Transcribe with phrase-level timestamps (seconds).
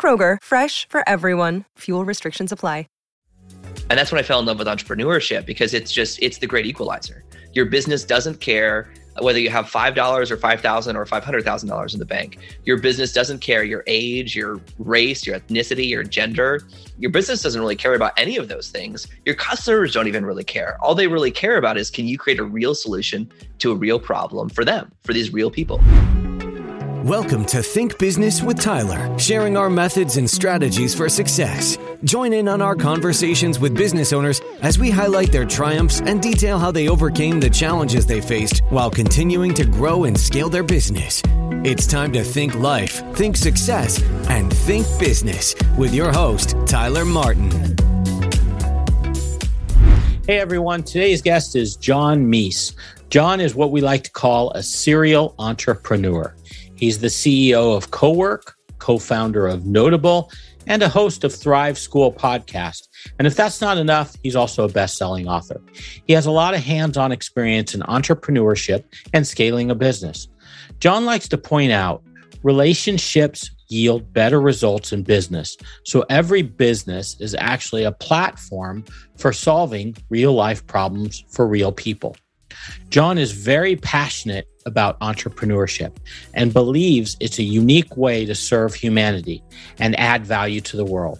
[0.00, 1.66] Kroger, fresh for everyone.
[1.80, 2.86] Fuel restrictions apply.
[3.90, 6.64] And that's when I fell in love with entrepreneurship because it's just it's the great
[6.64, 7.24] equalizer.
[7.54, 11.68] Your business doesn't care whether you have five dollars or 5,000 or five hundred thousand
[11.68, 12.38] dollars in the bank.
[12.64, 16.60] Your business doesn't care your age, your race, your ethnicity, your gender.
[16.98, 19.08] Your business doesn't really care about any of those things.
[19.24, 20.78] Your customers don't even really care.
[20.80, 23.98] All they really care about is can you create a real solution to a real
[23.98, 25.80] problem for them, for these real people.
[27.04, 31.78] Welcome to Think Business with Tyler, sharing our methods and strategies for success.
[32.04, 36.58] Join in on our conversations with business owners as we highlight their triumphs and detail
[36.58, 41.22] how they overcame the challenges they faced while continuing to grow and scale their business.
[41.64, 47.50] It's time to think life, think success, and think business with your host, Tyler Martin.
[50.26, 52.74] Hey everyone, today's guest is John Meese.
[53.08, 56.34] John is what we like to call a serial entrepreneur.
[56.80, 60.32] He's the CEO of CoWork, co founder of Notable,
[60.66, 62.88] and a host of Thrive School podcast.
[63.18, 65.60] And if that's not enough, he's also a best selling author.
[66.06, 70.28] He has a lot of hands on experience in entrepreneurship and scaling a business.
[70.78, 72.02] John likes to point out
[72.42, 75.58] relationships yield better results in business.
[75.84, 78.86] So every business is actually a platform
[79.18, 82.16] for solving real life problems for real people.
[82.88, 85.96] John is very passionate about entrepreneurship
[86.32, 89.42] and believes it's a unique way to serve humanity
[89.78, 91.18] and add value to the world.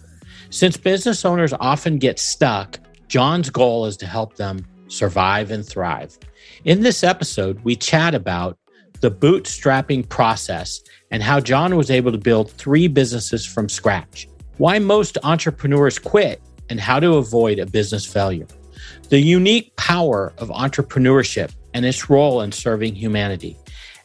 [0.51, 2.79] Since business owners often get stuck,
[3.09, 6.17] John's goal is to help them survive and thrive.
[6.65, 8.57] In this episode, we chat about
[9.01, 14.29] the bootstrapping process and how John was able to build three businesses from scratch,
[14.59, 18.47] why most entrepreneurs quit, and how to avoid a business failure.
[19.09, 23.57] The unique power of entrepreneurship and its role in serving humanity.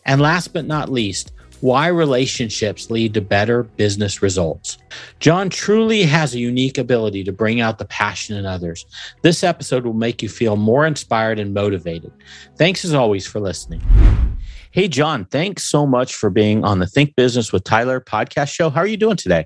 [0.06, 1.32] And last but not least,
[1.62, 4.78] why relationships lead to better business results.
[5.20, 8.86] John truly has a unique ability to bring out the passion in others.
[9.22, 12.12] This episode will make you feel more inspired and motivated.
[12.58, 13.82] Thanks as always for listening.
[14.72, 18.70] Hey, John, thanks so much for being on the Think Business with Tyler podcast show.
[18.70, 19.46] How are you doing today?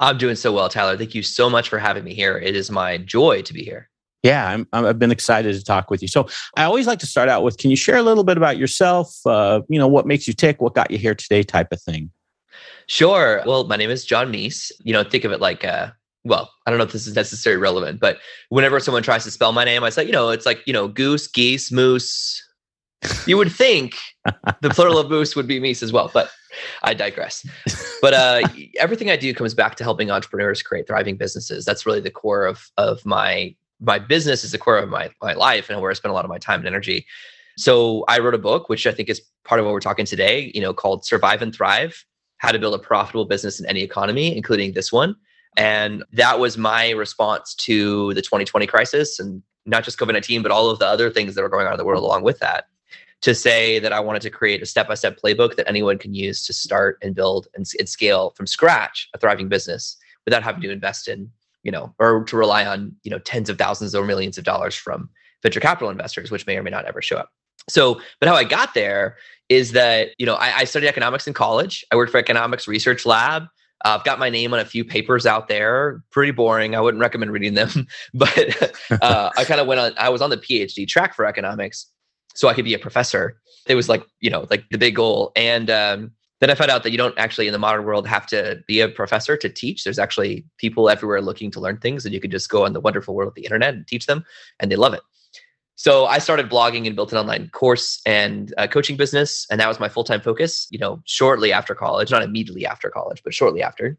[0.00, 0.96] I'm doing so well, Tyler.
[0.96, 2.36] Thank you so much for having me here.
[2.36, 3.88] It is my joy to be here.
[4.24, 6.08] Yeah, I'm, I've been excited to talk with you.
[6.08, 6.26] So
[6.56, 9.14] I always like to start out with, can you share a little bit about yourself?
[9.26, 10.62] Uh, you know, what makes you tick?
[10.62, 11.42] What got you here today?
[11.42, 12.10] Type of thing.
[12.86, 13.42] Sure.
[13.44, 14.72] Well, my name is John Meese.
[14.82, 15.90] You know, think of it like, uh,
[16.24, 18.16] well, I don't know if this is necessarily relevant, but
[18.48, 20.88] whenever someone tries to spell my name, I say, you know, it's like, you know,
[20.88, 22.42] goose, geese, moose.
[23.26, 23.94] You would think
[24.62, 26.30] the plural of moose would be meese as well, but
[26.82, 27.46] I digress.
[28.00, 28.48] But uh,
[28.78, 31.66] everything I do comes back to helping entrepreneurs create thriving businesses.
[31.66, 35.34] That's really the core of of my my business is the core of my, my
[35.34, 37.06] life and where I spend a lot of my time and energy.
[37.56, 40.50] So I wrote a book, which I think is part of what we're talking today,
[40.54, 42.04] you know, called Survive and Thrive,
[42.38, 45.14] how to build a profitable business in any economy, including this one.
[45.56, 50.50] And that was my response to the 2020 crisis and not just COVID 19, but
[50.50, 52.64] all of the other things that were going on in the world along with that.
[53.22, 56.12] To say that I wanted to create a step by step playbook that anyone can
[56.12, 59.96] use to start and build and, and scale from scratch a thriving business
[60.26, 61.30] without having to invest in
[61.64, 64.74] you know, or to rely on, you know, tens of thousands or millions of dollars
[64.74, 65.08] from
[65.42, 67.30] venture capital investors, which may or may not ever show up.
[67.68, 69.16] So, but how I got there
[69.48, 71.84] is that, you know, I, I studied economics in college.
[71.90, 73.44] I worked for economics research lab.
[73.84, 76.02] Uh, I've got my name on a few papers out there.
[76.10, 76.74] Pretty boring.
[76.74, 79.92] I wouldn't recommend reading them, but uh, I kind of went on.
[79.98, 81.86] I was on the PhD track for economics,
[82.34, 83.38] so I could be a professor.
[83.66, 85.32] It was like you know, like the big goal.
[85.36, 88.26] And um, then I found out that you don't actually in the modern world have
[88.26, 89.84] to be a professor to teach.
[89.84, 92.80] There's actually people everywhere looking to learn things, and you can just go on the
[92.80, 94.24] wonderful world of the internet and teach them,
[94.60, 95.00] and they love it.
[95.76, 99.80] So I started blogging and built an online course and coaching business, and that was
[99.80, 100.66] my full time focus.
[100.70, 103.96] You know, shortly after college, not immediately after college, but shortly after,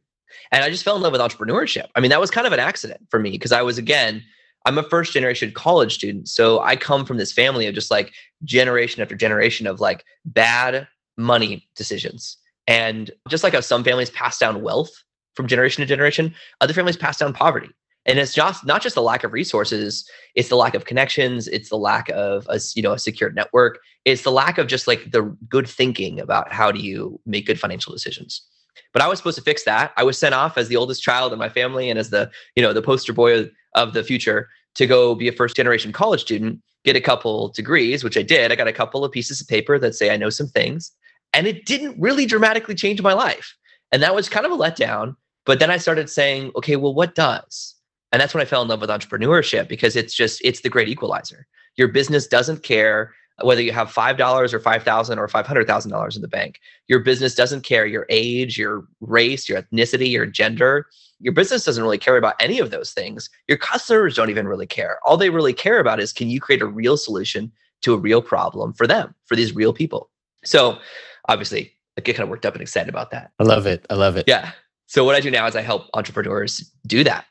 [0.52, 1.88] and I just fell in love with entrepreneurship.
[1.96, 4.24] I mean, that was kind of an accident for me because I was again.
[4.68, 6.28] I'm a first generation college student.
[6.28, 10.88] So I come from this family of just like generation after generation of like bad
[11.18, 12.38] money decisions.
[12.68, 14.92] And just like how some families pass down wealth
[15.36, 17.70] from generation to generation, other families pass down poverty.
[18.08, 21.70] And it's just not just the lack of resources, it's the lack of connections, it's
[21.70, 25.12] the lack of a you know a secure network, it's the lack of just like
[25.12, 28.46] the good thinking about how do you make good financial decisions.
[28.94, 29.92] But I was supposed to fix that.
[29.98, 32.64] I was sent off as the oldest child in my family and as the, you
[32.64, 36.22] know, the poster boy of, of the future to go be a first generation college
[36.22, 38.52] student, get a couple degrees, which I did.
[38.52, 40.92] I got a couple of pieces of paper that say I know some things.
[41.36, 43.56] And it didn't really dramatically change my life.
[43.92, 45.16] And that was kind of a letdown.
[45.46, 47.76] But then I started saying, okay, well, what does?
[48.12, 50.88] And that's when I fell in love with entrepreneurship because it's just, it's the great
[50.88, 51.46] equalizer.
[51.76, 56.60] Your business doesn't care whether you have $5 or 5,000 or $500,000 in the bank.
[56.88, 60.88] Your business doesn't care your age, your race, your ethnicity, your gender.
[61.20, 63.30] Your business doesn't really care about any of those things.
[63.50, 65.00] Your customers don't even really care.
[65.06, 68.22] All they really care about is can you create a real solution to a real
[68.22, 70.10] problem for them, for these real people?
[70.46, 70.78] So
[71.28, 73.32] obviously, I get kind of worked up and excited about that.
[73.40, 73.86] I love it.
[73.90, 74.26] I love it.
[74.28, 74.52] Yeah.
[74.88, 77.26] So what I do now is I help entrepreneurs do that.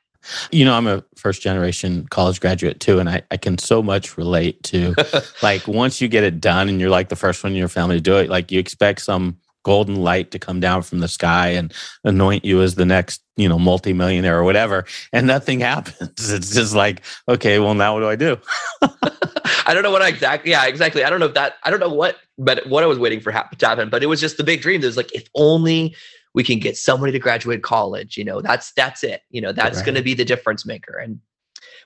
[0.50, 4.16] You know, I'm a first generation college graduate too, and I, I can so much
[4.16, 4.94] relate to
[5.42, 7.96] like once you get it done and you're like the first one in your family
[7.96, 11.48] to do it, like you expect some golden light to come down from the sky
[11.48, 11.74] and
[12.04, 14.86] anoint you as the next, you know, multimillionaire or whatever.
[15.12, 16.30] And nothing happens.
[16.30, 18.38] It's just like, okay, well, now what do I do?
[19.66, 21.04] I don't know what I exactly, yeah, exactly.
[21.04, 23.32] I don't know if that, I don't know what, but what I was waiting for
[23.32, 24.80] to happen, but it was just the big dream.
[24.80, 25.94] There's like, if only
[26.34, 29.76] we can get somebody to graduate college you know that's that's it you know that's
[29.76, 29.86] right.
[29.86, 31.20] going to be the difference maker and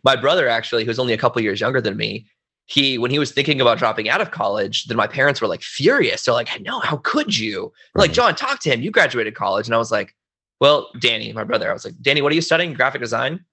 [0.04, 2.26] my brother actually who's only a couple years younger than me
[2.68, 5.62] he when he was thinking about dropping out of college then my parents were like
[5.62, 6.24] furious.
[6.24, 7.72] They're like no how could you?
[7.94, 8.02] Right.
[8.02, 8.82] like john talk to him.
[8.82, 9.66] You graduated college.
[9.66, 10.14] And i was like
[10.60, 12.74] well danny my brother i was like danny what are you studying?
[12.74, 13.44] Graphic design?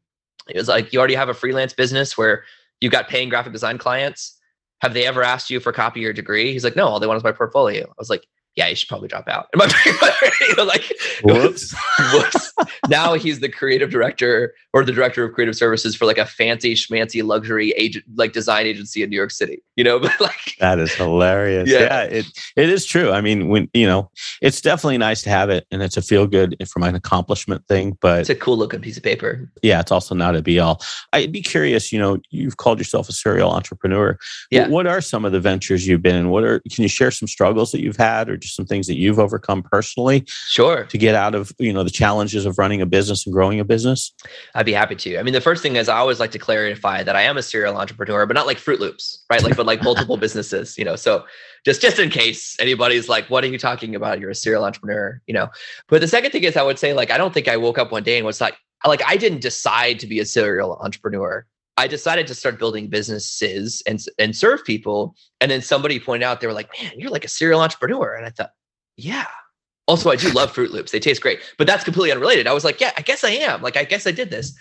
[0.50, 2.44] He was like you already have a freelance business where
[2.82, 4.38] you got paying graphic design clients.
[4.82, 6.52] Have they ever asked you for a copy of your degree?
[6.52, 7.86] He's like no all they want is my portfolio.
[7.86, 9.48] I was like yeah, you should probably drop out.
[9.52, 10.94] And my you know, like,
[11.24, 11.75] whoops.
[12.13, 12.54] whoops.
[12.88, 16.74] now he's the creative director or the director of creative services for like a fancy
[16.74, 19.62] schmancy luxury agent, like design agency in New York City.
[19.75, 21.69] You know, but like that is hilarious.
[21.69, 21.80] Yeah.
[21.80, 22.25] yeah, it
[22.56, 23.12] it is true.
[23.12, 24.10] I mean, when you know,
[24.42, 27.98] it's definitely nice to have it, and it's a feel good from an accomplishment thing.
[28.01, 29.51] But it's a cool looking piece of paper.
[29.62, 30.81] Yeah, it's also not a be all.
[31.13, 31.92] I'd be curious.
[31.92, 34.18] You know, you've called yourself a serial entrepreneur.
[34.51, 34.68] Yeah.
[34.68, 36.30] What are some of the ventures you've been in?
[36.30, 38.95] What are can you share some struggles that you've had or just some things that
[38.95, 42.86] you've overcome personally sure to get out of you know the challenges of running a
[42.86, 44.13] business and growing a business
[44.56, 47.04] i'd be happy to i mean the first thing is i always like to clarify
[47.04, 49.84] that i am a serial entrepreneur but not like fruit loops right like but like
[49.84, 51.26] multiple businesses you know so
[51.66, 55.22] just just in case anybody's like what are you talking about you're a serial entrepreneur
[55.28, 55.50] you know
[55.88, 57.92] but the second thing is i would say like i don't think i woke up
[57.92, 61.46] one day and was like like i didn't decide to be a serial entrepreneur
[61.78, 65.14] I decided to start building businesses and and serve people.
[65.42, 68.26] And then somebody pointed out they were like, "Man, you're like a serial entrepreneur." And
[68.26, 68.52] I thought,
[68.96, 69.28] yeah.
[69.88, 70.92] Also, I do love Fruit Loops.
[70.92, 72.48] They taste great, but that's completely unrelated.
[72.48, 73.62] I was like, yeah, I guess I am.
[73.62, 74.58] Like, I guess I did this.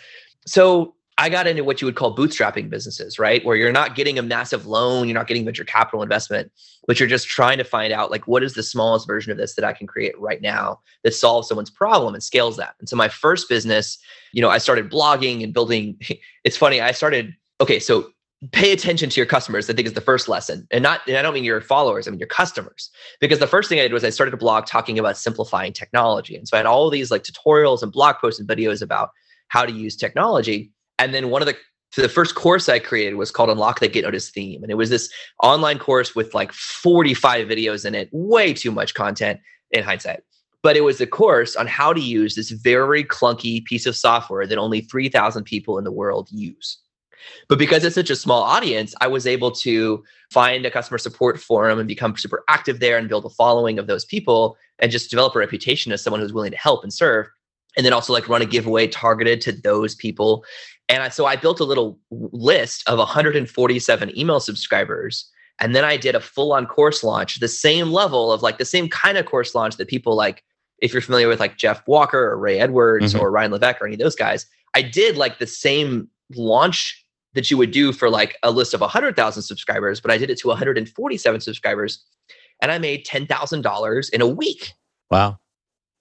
[0.47, 3.44] So I got into what you would call bootstrapping businesses, right?
[3.44, 6.50] Where you're not getting a massive loan, you're not getting venture capital investment,
[6.88, 9.55] but you're just trying to find out like what is the smallest version of this
[9.55, 12.75] that I can create right now that solves someone's problem and scales that.
[12.81, 13.96] And so my first business,
[14.32, 16.00] you know, I started blogging and building.
[16.44, 18.11] It's funny, I started okay, so
[18.52, 21.22] pay attention to your customers i think is the first lesson and not and i
[21.22, 24.05] don't mean your followers i mean your customers because the first thing i did was
[24.05, 27.22] i started a blog talking about simplifying technology and so i had all these like
[27.22, 29.11] tutorials and blog posts and videos about
[29.49, 31.56] how to use technology and then one of the
[31.96, 34.91] the first course i created was called unlock the get notice theme and it was
[34.91, 35.12] this
[35.43, 40.20] online course with like 45 videos in it way too much content in hindsight
[40.62, 44.47] but it was a course on how to use this very clunky piece of software
[44.47, 46.78] that only 3000 people in the world use
[47.49, 50.02] but because it's such a small audience, I was able to
[50.33, 53.87] find a customer support forum and become super active there and build a following of
[53.87, 57.26] those people and just develop a reputation as someone who's willing to help and serve.
[57.76, 60.45] And then also like run a giveaway targeted to those people.
[60.88, 65.31] And I, so I built a little list of 147 email subscribers.
[65.61, 68.64] And then I did a full on course launch, the same level of like the
[68.64, 70.43] same kind of course launch that people like,
[70.79, 73.23] if you're familiar with like Jeff Walker or Ray Edwards mm-hmm.
[73.23, 77.50] or Ryan Levesque or any of those guys, I did like the same launch that
[77.50, 80.49] you would do for like a list of 100,000 subscribers, but I did it to
[80.49, 82.05] 147 subscribers
[82.61, 84.73] and I made $10,000 in a week.
[85.11, 85.38] Wow.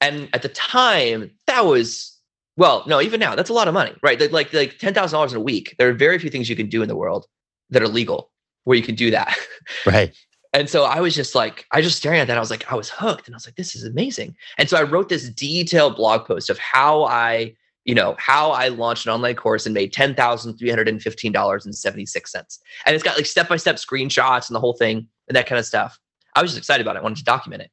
[0.01, 2.12] And at the time, that was,
[2.57, 4.19] well, no, even now, that's a lot of money, right?
[4.31, 5.75] Like, like $10,000 in a week.
[5.77, 7.25] There are very few things you can do in the world
[7.69, 8.31] that are legal
[8.63, 9.37] where you can do that.
[9.85, 10.13] Right.
[10.51, 12.37] And so I was just like, I was just staring at that.
[12.37, 13.27] I was like, I was hooked.
[13.27, 14.35] And I was like, this is amazing.
[14.57, 17.55] And so I wrote this detailed blog post of how I
[17.85, 22.59] you know, how I launched an online course and made $10,315.76.
[22.85, 25.59] And it's got like step by step screenshots and the whole thing and that kind
[25.59, 25.99] of stuff.
[26.35, 26.99] I was just excited about it.
[26.99, 27.71] I wanted to document it.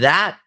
[0.00, 0.38] That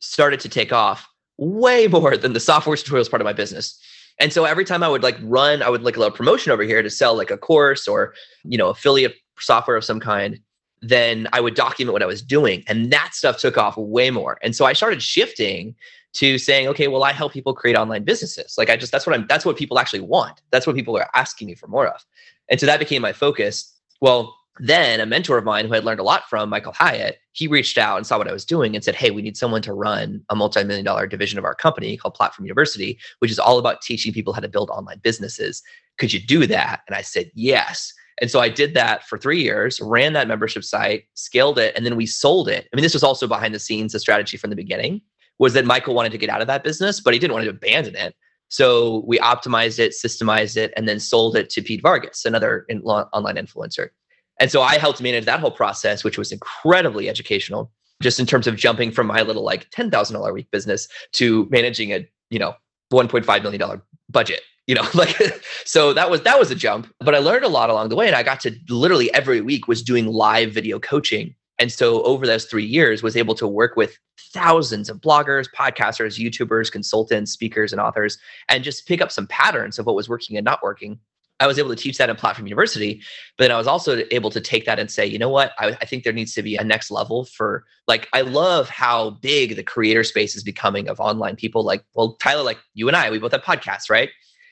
[0.00, 1.06] started to take off
[1.38, 3.80] way more than the software tutorials part of my business.
[4.20, 6.64] And so every time I would like run, I would like a little promotion over
[6.64, 8.14] here to sell like a course or,
[8.44, 10.40] you know, affiliate software of some kind.
[10.82, 12.64] Then I would document what I was doing.
[12.66, 14.38] And that stuff took off way more.
[14.42, 15.74] And so I started shifting
[16.14, 18.56] to saying, okay, well, I help people create online businesses.
[18.58, 20.40] Like I just that's what I'm that's what people actually want.
[20.50, 22.04] That's what people are asking me for more of.
[22.48, 23.72] And so that became my focus.
[24.00, 27.46] Well, then a mentor of mine who had learned a lot from, Michael Hyatt, he
[27.46, 29.72] reached out and saw what I was doing and said, Hey, we need someone to
[29.72, 33.58] run a multi million dollar division of our company called Platform University, which is all
[33.58, 35.62] about teaching people how to build online businesses.
[35.98, 36.80] Could you do that?
[36.86, 37.92] And I said, Yes.
[38.20, 41.86] And so I did that for three years, ran that membership site, scaled it, and
[41.86, 42.68] then we sold it.
[42.72, 45.02] I mean, this was also behind the scenes, the strategy from the beginning
[45.38, 47.50] was that Michael wanted to get out of that business, but he didn't want to
[47.50, 48.14] abandon it.
[48.48, 52.80] So we optimized it, systemized it, and then sold it to Pete Vargas, another in,
[52.82, 53.90] online influencer.
[54.40, 58.46] And so I helped manage that whole process, which was incredibly educational, just in terms
[58.46, 62.08] of jumping from my little like ten thousand dollar a week business to managing a
[62.30, 62.54] you know
[62.90, 64.42] one point five million dollar budget.
[64.66, 65.16] You know, like
[65.64, 68.06] so that was that was a jump, but I learned a lot along the way,
[68.06, 71.34] and I got to literally every week was doing live video coaching.
[71.60, 73.98] And so over those three years, was able to work with
[74.32, 78.16] thousands of bloggers, podcasters, YouTubers, consultants, speakers, and authors,
[78.48, 81.00] and just pick up some patterns of what was working and not working.
[81.40, 83.02] I was able to teach that in Platform University,
[83.36, 85.52] but then I was also able to take that and say, you know what?
[85.58, 89.10] I, I, think there needs to be a next level for like, I love how
[89.10, 91.62] big the creator space is becoming of online people.
[91.62, 94.10] Like, well, Tyler, like you and I, we both have podcasts, right?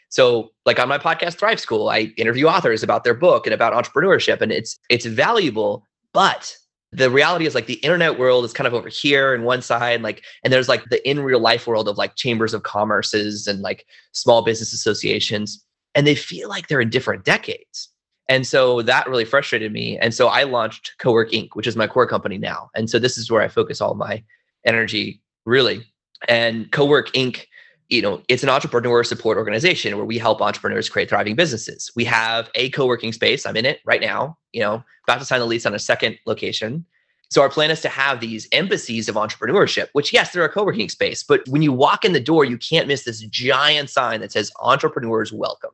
[0.08, 3.72] So, like on my podcast, Thrive School, I interview authors about their book and about
[3.72, 5.84] entrepreneurship, and it's it's valuable.
[6.12, 6.56] But
[6.92, 10.00] the reality is like the internet world is kind of over here in one side
[10.02, 13.60] like and there's like the in real life world of like chambers of commerces and
[13.60, 15.65] like small business associations
[15.96, 17.88] and they feel like they're in different decades.
[18.28, 19.98] And so that really frustrated me.
[19.98, 22.70] And so i launched cowork inc which is my core company now.
[22.76, 24.22] And so this is where i focus all my
[24.64, 25.84] energy really.
[26.28, 27.46] And cowork inc
[27.88, 31.90] you know it's an entrepreneur support organization where we help entrepreneurs create thriving businesses.
[31.96, 33.46] We have a co-working space.
[33.46, 36.18] I'm in it right now you know about to sign the lease on a second
[36.26, 36.84] location.
[37.28, 40.88] So our plan is to have these embassies of entrepreneurship, which yes, they're a co-working
[40.88, 44.30] space, but when you walk in the door, you can't miss this giant sign that
[44.30, 45.72] says entrepreneurs welcome.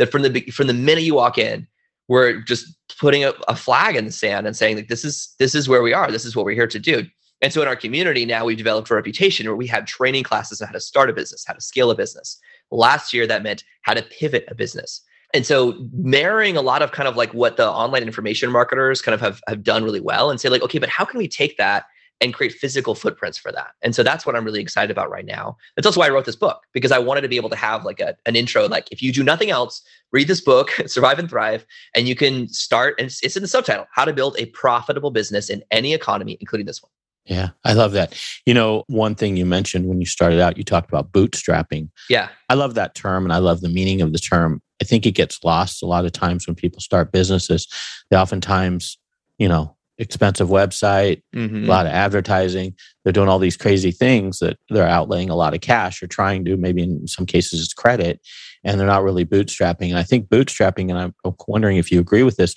[0.00, 1.68] That from the from the minute you walk in,
[2.08, 2.66] we're just
[2.98, 5.82] putting a, a flag in the sand and saying like this is this is where
[5.82, 6.10] we are.
[6.10, 7.06] This is what we're here to do.
[7.42, 10.60] And so in our community now, we've developed a reputation where we have training classes
[10.60, 12.38] on how to start a business, how to scale a business.
[12.70, 15.02] Last year, that meant how to pivot a business.
[15.32, 19.14] And so marrying a lot of kind of like what the online information marketers kind
[19.14, 21.56] of have, have done really well and say like, okay, but how can we take
[21.56, 21.84] that
[22.20, 23.72] and create physical footprints for that?
[23.82, 25.56] And so that's what I'm really excited about right now.
[25.76, 27.84] That's also why I wrote this book because I wanted to be able to have
[27.84, 31.28] like a, an intro, like if you do nothing else, read this book, Survive and
[31.28, 34.46] Thrive, and you can start, and it's, it's in the subtitle, How to Build a
[34.46, 36.90] Profitable Business in Any Economy, including this one.
[37.26, 38.18] Yeah, I love that.
[38.46, 41.90] You know, one thing you mentioned when you started out, you talked about bootstrapping.
[42.08, 42.28] Yeah.
[42.48, 44.60] I love that term and I love the meaning of the term.
[44.80, 47.68] I think it gets lost a lot of times when people start businesses.
[48.10, 48.98] They oftentimes,
[49.38, 51.64] you know, expensive website, mm-hmm.
[51.64, 52.74] a lot of advertising.
[53.04, 56.44] They're doing all these crazy things that they're outlaying a lot of cash or trying
[56.46, 58.20] to, maybe in some cases it's credit,
[58.64, 59.90] and they're not really bootstrapping.
[59.90, 61.14] And I think bootstrapping, and I'm
[61.46, 62.54] wondering if you agree with this,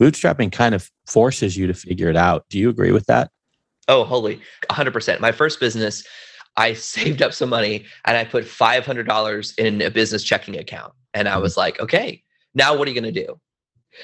[0.00, 2.46] bootstrapping kind of forces you to figure it out.
[2.48, 3.30] Do you agree with that?
[3.88, 5.20] Oh, holy, 100%.
[5.20, 6.04] My first business,
[6.56, 10.92] I saved up some money and I put $500 in a business checking account.
[11.12, 11.42] And I mm-hmm.
[11.42, 12.22] was like, okay,
[12.54, 13.40] now what are you going to do?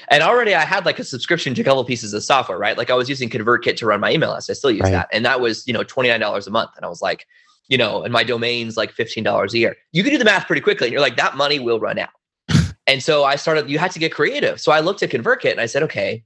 [0.09, 2.77] And already I had like a subscription to a couple pieces of software, right?
[2.77, 4.49] Like I was using ConvertKit to run my email list.
[4.49, 4.91] I still use right.
[4.91, 5.09] that.
[5.11, 6.71] And that was, you know, $29 a month.
[6.75, 7.27] And I was like,
[7.67, 9.75] you know, and my domain's like $15 a year.
[9.91, 10.87] You can do the math pretty quickly.
[10.87, 12.09] And you're like, that money will run out.
[12.87, 14.59] and so I started, you had to get creative.
[14.59, 16.23] So I looked at ConvertKit and I said, okay,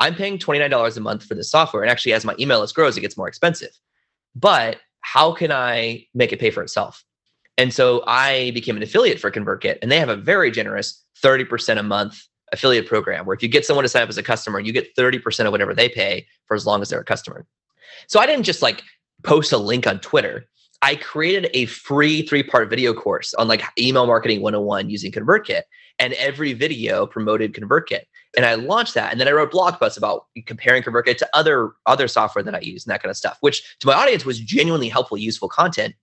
[0.00, 1.82] I'm paying $29 a month for this software.
[1.82, 3.70] And actually, as my email list grows, it gets more expensive.
[4.34, 7.04] But how can I make it pay for itself?
[7.56, 11.78] And so I became an affiliate for ConvertKit, and they have a very generous 30%
[11.78, 14.60] a month affiliate program where if you get someone to sign up as a customer,
[14.60, 17.46] you get 30% of whatever they pay for as long as they're a customer.
[18.06, 18.82] So I didn't just like
[19.22, 20.46] post a link on Twitter.
[20.82, 25.62] I created a free three part video course on like email marketing 101 using ConvertKit.
[25.98, 28.02] And every video promoted ConvertKit.
[28.36, 29.12] And I launched that.
[29.12, 32.58] And then I wrote blog posts about comparing ConvertKit to other, other software that I
[32.60, 35.94] use and that kind of stuff, which to my audience was genuinely helpful, useful content.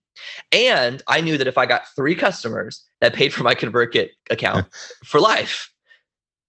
[0.50, 4.66] And I knew that if I got three customers that paid for my ConvertKit account
[5.04, 5.71] for life,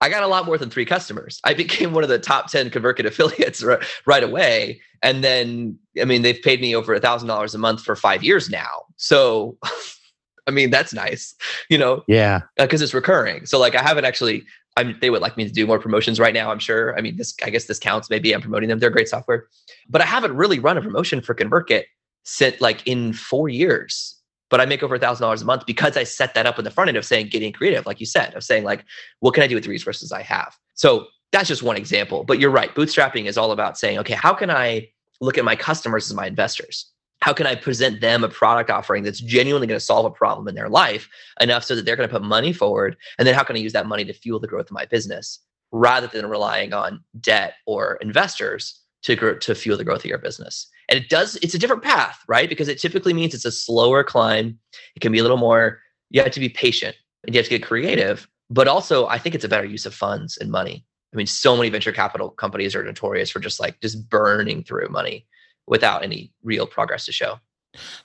[0.04, 1.40] I got a lot more than three customers.
[1.46, 4.82] I became one of the top 10 ConvertKit affiliates right, right away.
[5.02, 8.22] And then, I mean, they've paid me over a thousand dollars a month for five
[8.22, 8.84] years now.
[8.98, 9.58] So,
[10.48, 11.34] I mean, that's nice,
[11.70, 12.04] you know?
[12.10, 12.42] Yeah.
[12.58, 13.46] Because uh, it's recurring.
[13.46, 14.44] So like, I haven't actually,
[14.76, 16.52] I'm, they would like me to do more promotions right now.
[16.52, 16.98] I'm sure.
[16.98, 18.10] I mean, this, I guess this counts.
[18.10, 18.80] Maybe I'm promoting them.
[18.80, 19.46] They're great software,
[19.90, 21.84] but I haven't really run a promotion for ConvertKit
[22.26, 24.22] since like in four years
[24.54, 26.64] but I make over a thousand dollars a month because I set that up in
[26.64, 28.86] the front end of saying getting creative, like you said, of saying like,
[29.20, 30.56] what can I do with the resources I have?
[30.76, 32.24] So that's just one example.
[32.24, 32.70] But you're right.
[32.76, 34.90] Bootstrapping is all about saying, okay, how can I
[35.22, 36.94] look at my customers as my investors?
[37.24, 40.46] how can I present them a product offering that's genuinely going to solve a problem
[40.50, 41.08] in their life
[41.40, 42.98] enough so that they're going to put money forward?
[43.18, 45.40] And then how can I use that money to fuel the growth of my business
[45.72, 50.18] rather than relying on debt or investors to, grow, to fuel the growth of your
[50.18, 50.68] business?
[50.90, 52.50] And it does, it's a different path, right?
[52.50, 54.60] Because it typically means it's a slower climb.
[54.96, 57.58] It can be a little more, you have to be patient and you have to
[57.58, 58.28] get creative.
[58.50, 60.86] But also, I think it's a better use of funds and money.
[61.14, 64.90] I mean, so many venture capital companies are notorious for just like just burning through
[64.90, 65.26] money
[65.68, 67.40] without any real progress to show.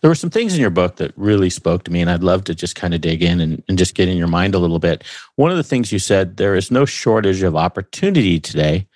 [0.00, 2.44] There were some things in your book that really spoke to me, and I'd love
[2.44, 4.78] to just kind of dig in and, and just get in your mind a little
[4.78, 5.04] bit.
[5.36, 8.86] One of the things you said there is no shortage of opportunity today.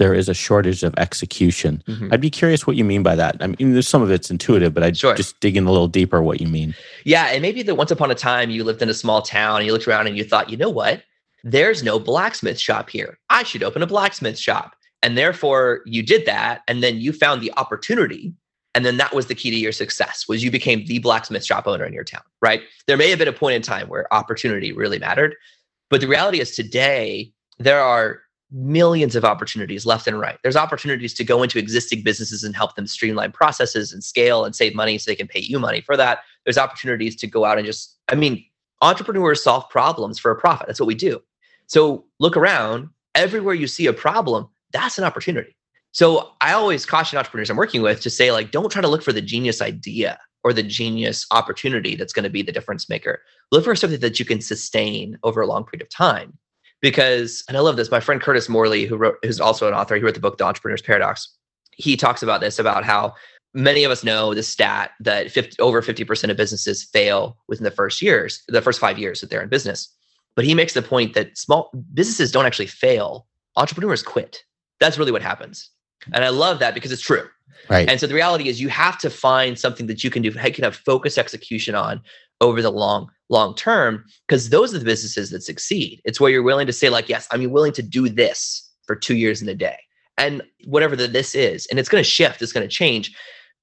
[0.00, 1.82] There is a shortage of execution.
[1.86, 2.08] Mm-hmm.
[2.10, 3.36] I'd be curious what you mean by that.
[3.38, 5.14] I mean, there's some of it's intuitive, but I'd sure.
[5.14, 6.74] just dig in a little deeper what you mean.
[7.04, 7.26] Yeah.
[7.26, 9.74] And maybe that once upon a time you lived in a small town and you
[9.74, 11.02] looked around and you thought, you know what?
[11.44, 13.18] There's no blacksmith shop here.
[13.28, 14.74] I should open a blacksmith shop.
[15.02, 16.62] And therefore you did that.
[16.66, 18.32] And then you found the opportunity.
[18.74, 21.66] And then that was the key to your success was you became the blacksmith shop
[21.66, 22.62] owner in your town, right?
[22.86, 25.36] There may have been a point in time where opportunity really mattered.
[25.90, 30.38] But the reality is today, there are millions of opportunities left and right.
[30.42, 34.54] There's opportunities to go into existing businesses and help them streamline processes and scale and
[34.54, 36.20] save money so they can pay you money for that.
[36.44, 38.44] There's opportunities to go out and just, I mean,
[38.82, 40.66] entrepreneurs solve problems for a profit.
[40.66, 41.20] That's what we do.
[41.66, 45.56] So look around, everywhere you see a problem, that's an opportunity.
[45.92, 49.02] So I always caution entrepreneurs I'm working with to say, like, don't try to look
[49.02, 53.20] for the genius idea or the genius opportunity that's going to be the difference maker.
[53.52, 56.38] Look for something that you can sustain over a long period of time.
[56.80, 59.96] Because, and I love this, my friend Curtis Morley, who wrote, who's also an author,
[59.96, 61.28] he wrote the book The Entrepreneur's Paradox.
[61.72, 63.14] He talks about this about how
[63.52, 67.70] many of us know the stat that 50, over 50% of businesses fail within the
[67.70, 69.94] first years, the first five years that they're in business.
[70.36, 74.42] But he makes the point that small businesses don't actually fail, entrepreneurs quit.
[74.78, 75.70] That's really what happens.
[76.12, 77.28] And I love that because it's true.
[77.68, 77.88] Right.
[77.88, 80.52] And so the reality is you have to find something that you can do, you
[80.52, 82.00] can have focused execution on
[82.40, 86.00] over the long, long term, because those are the businesses that succeed.
[86.04, 89.16] It's where you're willing to say, like, yes, I'm willing to do this for two
[89.16, 89.78] years in a day.
[90.18, 93.16] And whatever the this is, and it's going to shift, it's going to change.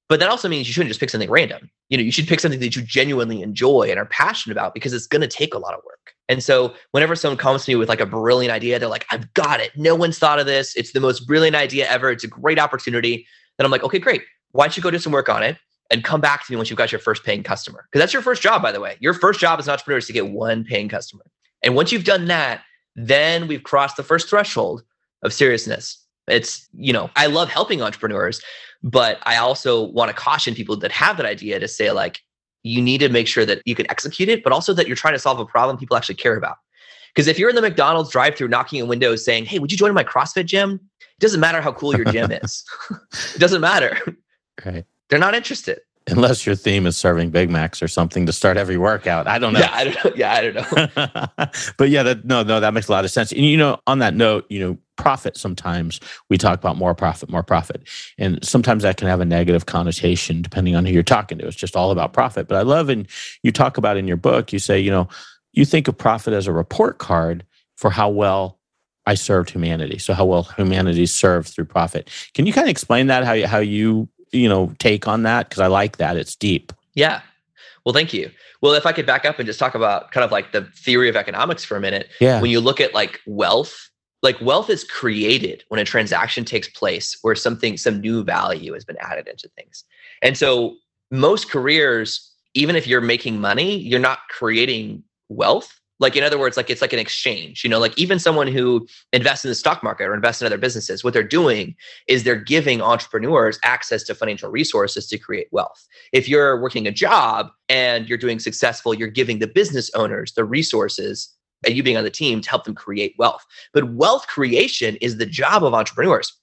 [0.10, 1.70] But that also means you shouldn't just pick something random.
[1.90, 4.94] You know, you should pick something that you genuinely enjoy and are passionate about because
[4.94, 6.14] it's going to take a lot of work.
[6.30, 9.34] And so whenever someone comes to me with like a brilliant idea, they're like, I've
[9.34, 9.72] got it.
[9.76, 10.76] No one's thought of this.
[10.76, 12.10] It's the most brilliant idea ever.
[12.10, 13.28] It's a great opportunity.
[13.58, 14.24] Then I'm like, okay, great.
[14.52, 15.58] Why don't you go do some work on it
[15.90, 17.88] and come back to me once you've got your first paying customer?
[17.90, 18.98] Because that's your first job, by the way.
[19.00, 21.24] Your first job as an entrepreneur is to get one paying customer.
[21.64, 22.62] And once you've done that,
[22.96, 24.84] then we've crossed the first threshold
[25.24, 26.04] of seriousness.
[26.28, 28.42] It's, you know, I love helping entrepreneurs,
[28.84, 32.20] but I also want to caution people that have that idea to say, like,
[32.64, 35.14] you need to make sure that you can execute it, but also that you're trying
[35.14, 36.58] to solve a problem people actually care about.
[37.14, 39.78] Because if you're in the McDonald's drive through knocking on windows saying, Hey, would you
[39.78, 40.80] join my CrossFit gym?
[41.00, 42.64] It doesn't matter how cool your gym is.
[43.36, 43.98] it doesn't matter.
[44.66, 44.86] Right.
[45.10, 45.80] They're not interested.
[46.10, 49.28] Unless your theme is serving Big Macs or something to start every workout.
[49.28, 49.60] I don't know.
[49.60, 50.12] Yeah, I don't know.
[50.16, 51.48] Yeah, I don't know.
[51.78, 53.34] but yeah, that no, no, that makes a lot of sense.
[53.34, 57.30] And you know, on that note, you know, profit sometimes we talk about more profit
[57.30, 61.38] more profit and sometimes that can have a negative connotation depending on who you're talking
[61.38, 63.08] to it's just all about profit but i love and
[63.44, 65.08] you talk about in your book you say you know
[65.54, 67.46] you think of profit as a report card
[67.78, 68.60] for how well
[69.06, 73.08] i served humanity so how well humanity served through profit can you kind of explain
[73.08, 76.18] that how you how you you know take on that because i like that.
[76.18, 76.74] It's deep.
[76.94, 77.22] Yeah.
[77.86, 78.32] Well thank you.
[78.62, 81.10] Well if i could back up and just talk about kind of like the theory
[81.10, 82.42] of economics for a minute yeah.
[82.42, 83.90] when you look at like wealth
[84.24, 88.84] like wealth is created when a transaction takes place where something some new value has
[88.84, 89.84] been added into things.
[90.24, 90.76] And so
[91.12, 96.58] most careers even if you're making money you're not creating wealth like in other words
[96.58, 99.84] like it's like an exchange you know like even someone who invests in the stock
[99.84, 101.76] market or invests in other businesses what they're doing
[102.08, 106.92] is they're giving entrepreneurs access to financial resources to create wealth if you're working a
[106.92, 111.34] job and you're doing successful you're giving the business owners the resources
[111.66, 113.46] and you being on the team to help them create wealth.
[113.74, 116.34] But wealth creation is the job of entrepreneurs.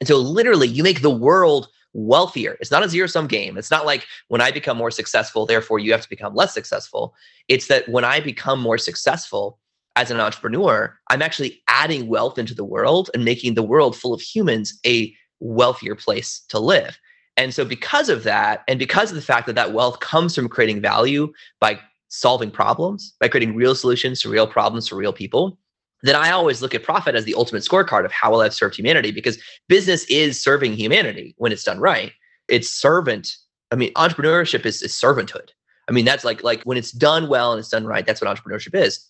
[0.00, 2.56] And so literally you make the world wealthier.
[2.60, 3.56] It's not a zero sum game.
[3.56, 7.14] It's not like when I become more successful, therefore you have to become less successful.
[7.48, 9.58] It's that when I become more successful
[9.96, 14.14] as an entrepreneur, I'm actually adding wealth into the world and making the world full
[14.14, 16.98] of humans a wealthier place to live.
[17.36, 20.48] And so, because of that, and because of the fact that that wealth comes from
[20.48, 21.78] creating value by
[22.08, 25.58] solving problems, by creating real solutions to real problems for real people,
[26.02, 28.76] then I always look at profit as the ultimate scorecard of how well I've served
[28.76, 29.38] humanity because
[29.68, 32.12] business is serving humanity when it's done right.
[32.48, 33.36] It's servant.
[33.70, 35.50] I mean, entrepreneurship is, is servanthood.
[35.88, 38.34] I mean, that's like like when it's done well and it's done right, that's what
[38.34, 39.08] entrepreneurship is.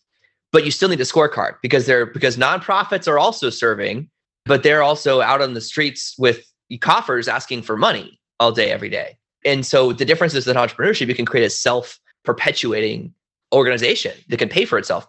[0.52, 4.10] But you still need a scorecard because they're because nonprofits are also serving,
[4.44, 6.44] but they're also out on the streets with
[6.80, 9.16] coffers asking for money all day, every day.
[9.44, 13.14] And so the difference is that entrepreneurship, you can create a self perpetuating
[13.52, 15.06] organization that can pay for itself.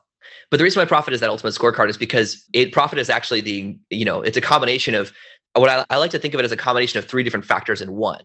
[0.53, 3.41] But the reason why profit is that ultimate scorecard is because it profit is actually
[3.41, 5.11] the, you know, it's a combination of
[5.55, 7.81] what I, I like to think of it as a combination of three different factors
[7.81, 8.21] in one.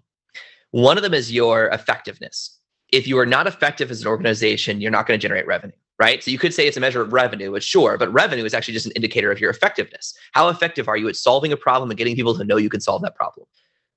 [0.72, 2.54] One of them is your effectiveness.
[2.92, 6.22] If you are not effective as an organization, you're not going to generate revenue, right?
[6.22, 8.74] So you could say it's a measure of revenue, it's sure, but revenue is actually
[8.74, 10.12] just an indicator of your effectiveness.
[10.32, 12.82] How effective are you at solving a problem and getting people to know you can
[12.82, 13.46] solve that problem?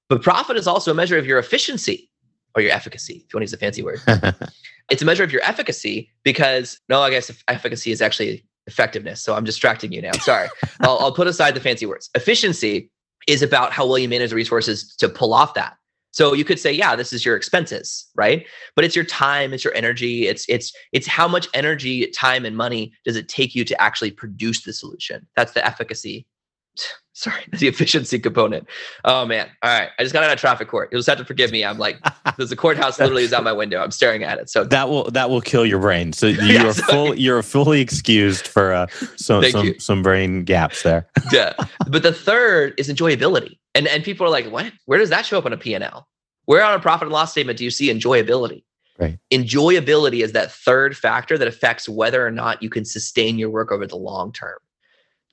[0.07, 2.09] But profit is also a measure of your efficiency
[2.55, 4.01] or your efficacy, if you want to use a fancy word.
[4.89, 9.21] it's a measure of your efficacy because, no, I guess efficacy is actually effectiveness.
[9.21, 10.11] So I'm distracting you now.
[10.13, 10.49] Sorry.
[10.81, 12.09] I'll, I'll put aside the fancy words.
[12.15, 12.89] Efficiency
[13.27, 15.75] is about how well you manage the resources to pull off that.
[16.13, 18.45] So you could say, yeah, this is your expenses, right?
[18.75, 22.57] But it's your time, it's your energy, it's it's it's how much energy, time, and
[22.57, 25.25] money does it take you to actually produce the solution?
[25.37, 26.27] That's the efficacy
[27.13, 28.67] sorry, the efficiency component.
[29.05, 29.47] Oh man.
[29.61, 29.89] All right.
[29.97, 30.89] I just got out of traffic court.
[30.91, 31.63] You'll just have to forgive me.
[31.63, 31.99] I'm like,
[32.37, 33.81] there's a courthouse literally is out my window.
[33.81, 34.49] I'm staring at it.
[34.49, 36.13] So that will that will kill your brain.
[36.13, 39.79] So you yeah, are full you're fully excused for uh some some, you.
[39.79, 41.07] some brain gaps there.
[41.31, 41.53] yeah.
[41.87, 43.57] But the third is enjoyability.
[43.75, 44.71] And and people are like, what?
[44.85, 46.07] Where does that show up on a P&L?
[46.45, 48.63] Where on a profit and loss statement do you see enjoyability?
[48.99, 49.17] Right.
[49.31, 53.71] Enjoyability is that third factor that affects whether or not you can sustain your work
[53.71, 54.57] over the long term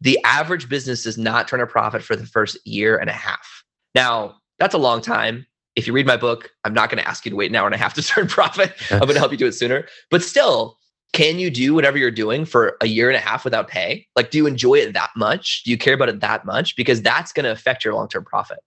[0.01, 3.65] the average business does not turn a profit for the first year and a half.
[3.95, 5.47] Now, that's a long time.
[5.77, 7.67] If you read my book, I'm not going to ask you to wait an hour
[7.67, 8.75] and a half to turn profit.
[8.91, 9.87] I'm going to help you do it sooner.
[10.11, 10.77] But still,
[11.13, 14.07] can you do whatever you're doing for a year and a half without pay?
[14.15, 15.63] Like, do you enjoy it that much?
[15.65, 16.77] Do you care about it that much?
[16.77, 18.59] Because that's going to affect your long term profit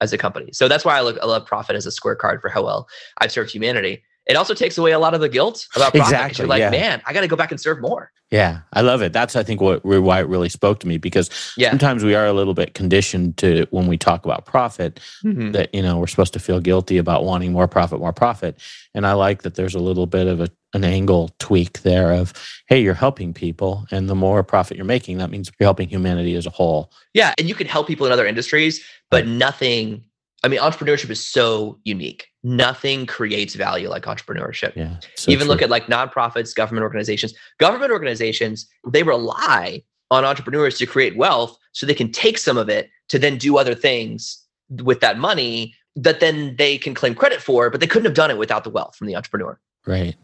[0.00, 0.50] as a company.
[0.52, 3.32] So that's why I look I love profit as a squarecard for how well I've
[3.32, 6.12] served humanity it also takes away a lot of the guilt about profit.
[6.12, 6.42] Exactly.
[6.42, 6.70] You're like, yeah.
[6.70, 8.10] man, I got to go back and serve more.
[8.30, 9.12] Yeah, I love it.
[9.12, 11.70] That's I think what why it really spoke to me because yeah.
[11.70, 15.52] sometimes we are a little bit conditioned to when we talk about profit mm-hmm.
[15.52, 18.58] that you know we're supposed to feel guilty about wanting more profit, more profit.
[18.94, 22.32] And I like that there's a little bit of a, an angle tweak there of
[22.66, 26.34] hey, you're helping people, and the more profit you're making, that means you're helping humanity
[26.34, 26.90] as a whole.
[27.14, 30.02] Yeah, and you can help people in other industries, but nothing
[30.46, 32.28] I mean, entrepreneurship is so unique.
[32.46, 34.76] Nothing creates value like entrepreneurship.
[34.76, 35.54] Yeah, so Even true.
[35.54, 37.34] look at like nonprofits, government organizations.
[37.58, 39.82] Government organizations, they rely
[40.12, 43.58] on entrepreneurs to create wealth so they can take some of it to then do
[43.58, 48.04] other things with that money that then they can claim credit for, but they couldn't
[48.04, 49.58] have done it without the wealth from the entrepreneur.
[49.86, 50.16] Right.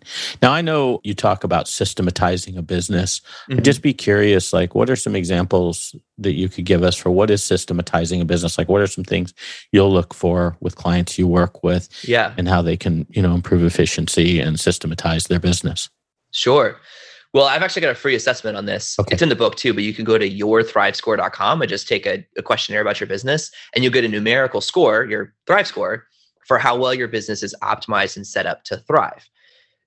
[0.42, 3.20] Now I know you talk about systematizing a business.
[3.20, 3.58] Mm-hmm.
[3.58, 7.12] I'd just be curious, like what are some examples that you could give us for
[7.12, 8.58] what is systematizing a business?
[8.58, 9.32] Like what are some things
[9.70, 11.88] you'll look for with clients you work with?
[12.02, 12.34] Yeah.
[12.36, 15.88] And how they can, you know, improve efficiency and systematize their business.
[16.32, 16.80] Sure.
[17.32, 18.98] Well, I've actually got a free assessment on this.
[18.98, 19.12] Okay.
[19.12, 22.26] It's in the book too, but you can go to yourthrivescore.com and just take a,
[22.36, 26.06] a questionnaire about your business and you'll get a numerical score, your Thrive score,
[26.46, 29.28] for how well your business is optimized and set up to thrive.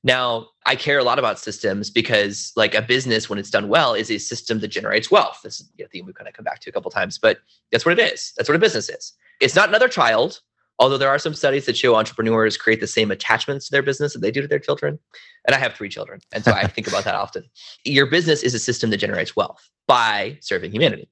[0.06, 3.96] Now, I care a lot about systems because, like, a business, when it's done well,
[3.96, 5.40] is a system that generates wealth.
[5.44, 7.40] This is a theme we kind of come back to a couple times, but
[7.72, 8.32] that's what it is.
[8.38, 9.14] That's what a business is.
[9.42, 10.42] It's not another child,
[10.78, 14.14] although there are some studies that show entrepreneurs create the same attachments to their business
[14.14, 15.00] that they do to their children.
[15.48, 17.44] And I have three children, and so I think about that often.
[17.84, 21.10] Your business is a system that generates wealth by serving humanity.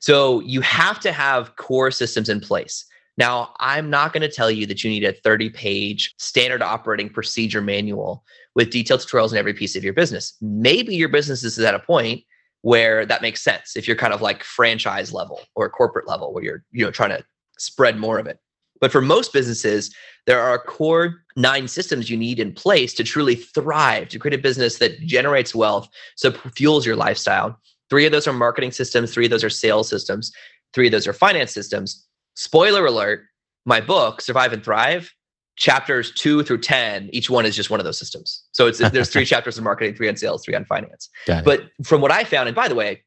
[0.00, 2.84] So you have to have core systems in place.
[3.16, 7.08] Now, I'm not going to tell you that you need a 30 page standard operating
[7.08, 8.24] procedure manual
[8.54, 10.36] with detailed tutorials in every piece of your business.
[10.40, 12.24] Maybe your business is at a point
[12.62, 16.42] where that makes sense if you're kind of like franchise level or corporate level where
[16.42, 17.22] you're you know trying to
[17.58, 18.38] spread more of it.
[18.80, 19.94] But for most businesses,
[20.26, 24.42] there are core nine systems you need in place to truly thrive, to create a
[24.42, 27.58] business that generates wealth, so fuels your lifestyle.
[27.90, 30.32] Three of those are marketing systems, three of those are sales systems,
[30.72, 33.24] three of those are finance systems spoiler alert,
[33.64, 35.12] my book, Survive and Thrive,
[35.56, 38.42] chapters two through 10, each one is just one of those systems.
[38.52, 41.08] So it's there's three chapters in marketing, three on sales, three on finance.
[41.44, 43.02] But from what I found, and by the way,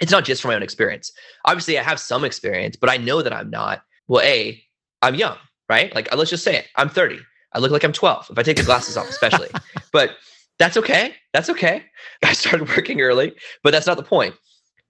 [0.00, 1.10] it's not just from my own experience.
[1.44, 3.82] Obviously, I have some experience, but I know that I'm not.
[4.06, 4.62] Well, A,
[5.02, 5.36] I'm young,
[5.68, 5.92] right?
[5.94, 6.66] Like let's just say it.
[6.76, 7.18] I'm 30.
[7.54, 9.48] I look like I'm 12 if I take the glasses off, especially.
[9.92, 10.16] but
[10.58, 11.14] that's okay.
[11.32, 11.84] That's okay.
[12.22, 14.34] I started working early, but that's not the point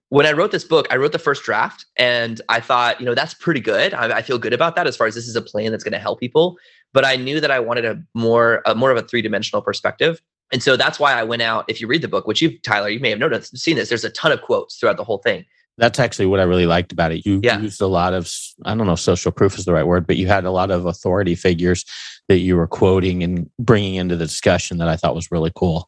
[0.09, 3.15] when I wrote this book, I wrote the first draft and I thought, you know,
[3.15, 3.93] that's pretty good.
[3.93, 5.93] I, I feel good about that as far as this is a plan that's going
[5.93, 6.57] to help people.
[6.93, 10.21] But I knew that I wanted a more, a more of a three dimensional perspective.
[10.51, 11.65] And so that's why I went out.
[11.67, 14.03] If you read the book, which you, Tyler, you may have noticed, seen this, there's
[14.03, 15.45] a ton of quotes throughout the whole thing.
[15.77, 17.25] That's actually what I really liked about it.
[17.25, 17.59] You yeah.
[17.59, 18.29] used a lot of,
[18.65, 20.71] I don't know if social proof is the right word, but you had a lot
[20.71, 21.85] of authority figures
[22.27, 25.87] that you were quoting and bringing into the discussion that I thought was really cool.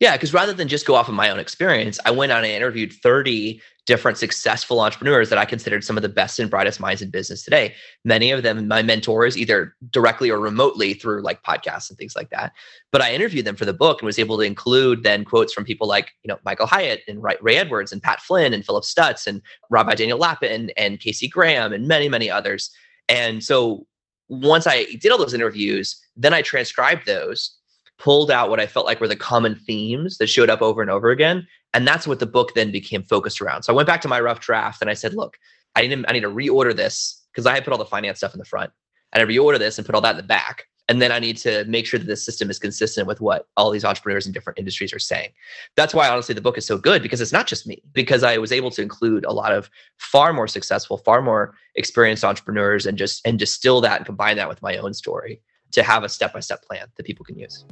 [0.00, 2.52] Yeah, because rather than just go off of my own experience, I went on and
[2.52, 7.02] interviewed 30 different successful entrepreneurs that I considered some of the best and brightest minds
[7.02, 7.74] in business today.
[8.04, 12.30] Many of them, my mentors, either directly or remotely through like podcasts and things like
[12.30, 12.52] that.
[12.92, 15.64] But I interviewed them for the book and was able to include then quotes from
[15.64, 19.26] people like, you know, Michael Hyatt and Ray Edwards and Pat Flynn and Philip Stutz
[19.26, 22.70] and Rabbi Daniel Lapin and Casey Graham and many, many others.
[23.08, 23.86] And so
[24.28, 27.54] once I did all those interviews, then I transcribed those
[27.98, 30.90] pulled out what I felt like were the common themes that showed up over and
[30.90, 31.46] over again.
[31.72, 33.62] And that's what the book then became focused around.
[33.62, 35.38] So I went back to my rough draft and I said, look,
[35.74, 38.18] I need, to, I need to reorder this because I had put all the finance
[38.18, 38.70] stuff in the front.
[39.12, 40.66] And I reorder this and put all that in the back.
[40.88, 43.70] And then I need to make sure that this system is consistent with what all
[43.70, 45.30] these entrepreneurs in different industries are saying.
[45.76, 48.36] That's why, honestly, the book is so good because it's not just me, because I
[48.36, 52.98] was able to include a lot of far more successful, far more experienced entrepreneurs and
[52.98, 55.40] just and distill that and combine that with my own story
[55.72, 57.64] to have a step by step plan that people can use.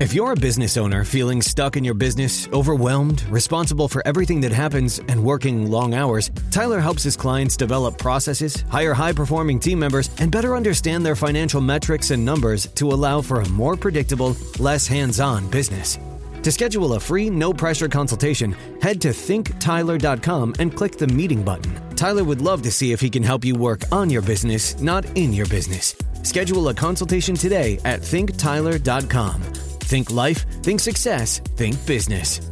[0.00, 4.52] If you're a business owner feeling stuck in your business, overwhelmed, responsible for everything that
[4.52, 9.80] happens, and working long hours, Tyler helps his clients develop processes, hire high performing team
[9.80, 14.36] members, and better understand their financial metrics and numbers to allow for a more predictable,
[14.60, 15.98] less hands on business.
[16.44, 21.74] To schedule a free, no pressure consultation, head to thinktyler.com and click the meeting button.
[21.96, 25.04] Tyler would love to see if he can help you work on your business, not
[25.16, 25.96] in your business.
[26.28, 29.40] Schedule a consultation today at thinktyler.com.
[29.40, 32.42] Think life, think success, think business.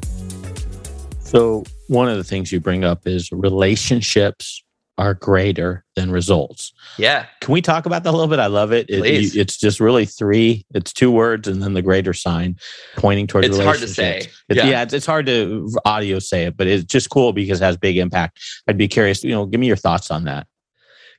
[1.21, 4.65] So, one of the things you bring up is relationships
[4.97, 6.73] are greater than results.
[6.97, 7.27] Yeah.
[7.43, 8.39] Can we talk about that a little bit?
[8.39, 8.89] I love it.
[8.89, 9.37] it Please.
[9.37, 12.57] it's just really three, it's two words and then the greater sign
[12.97, 14.21] pointing towards It's hard to say.
[14.49, 14.69] It's, Yeah.
[14.69, 17.77] yeah, it's, it's hard to audio say it, but it's just cool because it has
[17.77, 18.41] big impact.
[18.67, 20.47] I'd be curious, you know, give me your thoughts on that.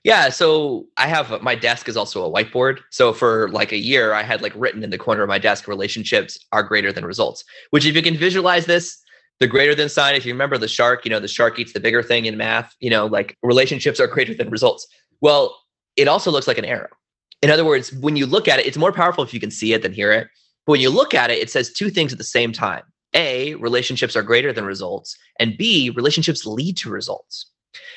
[0.04, 2.80] Yeah, so I have my desk is also a whiteboard.
[2.92, 5.68] So for like a year, I had like written in the corner of my desk,
[5.68, 7.44] relationships are greater than results.
[7.72, 8.98] Which, if you can visualize this,
[9.40, 11.80] the greater than sign, if you remember the shark, you know, the shark eats the
[11.80, 14.88] bigger thing in math, you know, like relationships are greater than results.
[15.22, 15.58] Well,
[15.96, 16.90] it also looks like an arrow.
[17.42, 19.74] In other words, when you look at it, it's more powerful if you can see
[19.74, 20.28] it than hear it.
[20.66, 22.84] But when you look at it, it says two things at the same time.
[23.14, 27.52] A, relationships are greater than results, and B, relationships lead to results.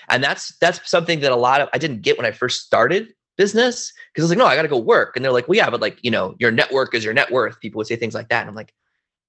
[0.09, 3.13] And that's that's something that a lot of I didn't get when I first started
[3.37, 5.17] business because I was like, no, I got to go work.
[5.17, 7.59] And they're like, well, yeah, but like, you know, your network is your net worth.
[7.61, 8.41] People would say things like that.
[8.43, 8.75] And I'm like,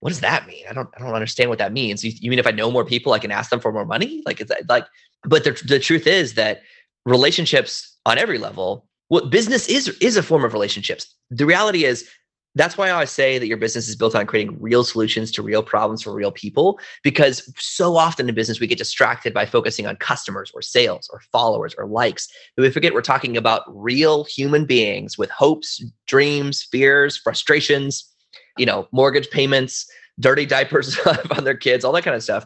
[0.02, 0.66] what does that mean?
[0.70, 2.04] I don't, I don't understand what that means.
[2.04, 4.22] You, you mean if I know more people, I can ask them for more money?
[4.26, 4.86] Like, it's like,
[5.24, 6.62] but the, the truth is that
[7.06, 11.16] relationships on every level, what business is, is a form of relationships.
[11.30, 12.10] The reality is
[12.56, 15.64] that's why I say that your business is built on creating real solutions to real
[15.64, 16.80] problems for real people.
[17.04, 21.22] Because so often in business, we get distracted by focusing on customers or sales or
[21.32, 22.28] followers or likes.
[22.56, 28.10] But we forget we're talking about real human beings with hopes, dreams, fears, frustrations,
[28.58, 31.00] you know, mortgage payments, dirty diapers
[31.38, 32.46] on their kids, all that kind of stuff.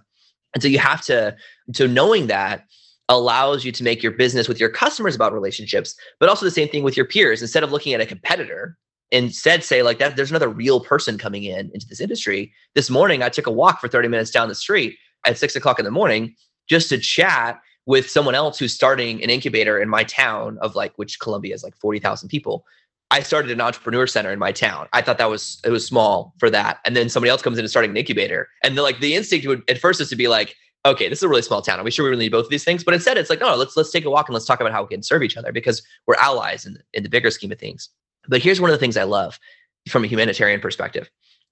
[0.53, 1.35] And so you have to,
[1.73, 2.65] so knowing that
[3.09, 6.69] allows you to make your business with your customers about relationships, but also the same
[6.69, 7.41] thing with your peers.
[7.41, 8.77] Instead of looking at a competitor,
[9.15, 12.51] instead say like that there's another real person coming in into this industry.
[12.73, 15.79] This morning i took a walk for 30 minutes down the street at six o'clock
[15.79, 16.35] in the morning
[16.67, 20.93] just to chat with someone else who's starting an incubator in my town of like
[20.97, 22.65] which columbia is like 40000 people.
[23.11, 24.87] I started an entrepreneur center in my town.
[24.91, 26.79] I thought that was it was small for that.
[26.85, 28.49] And then somebody else comes in and starting an incubator.
[28.63, 31.23] And the, like the instinct would at first is to be like okay this is
[31.23, 31.79] a really small town.
[31.79, 32.83] Are we sure we really need both of these things?
[32.83, 34.81] But instead it's like no let's let's take a walk and let's talk about how
[34.81, 37.89] we can serve each other because we're allies in, in the bigger scheme of things
[38.27, 39.39] but here's one of the things I love
[39.89, 41.09] from a humanitarian perspective.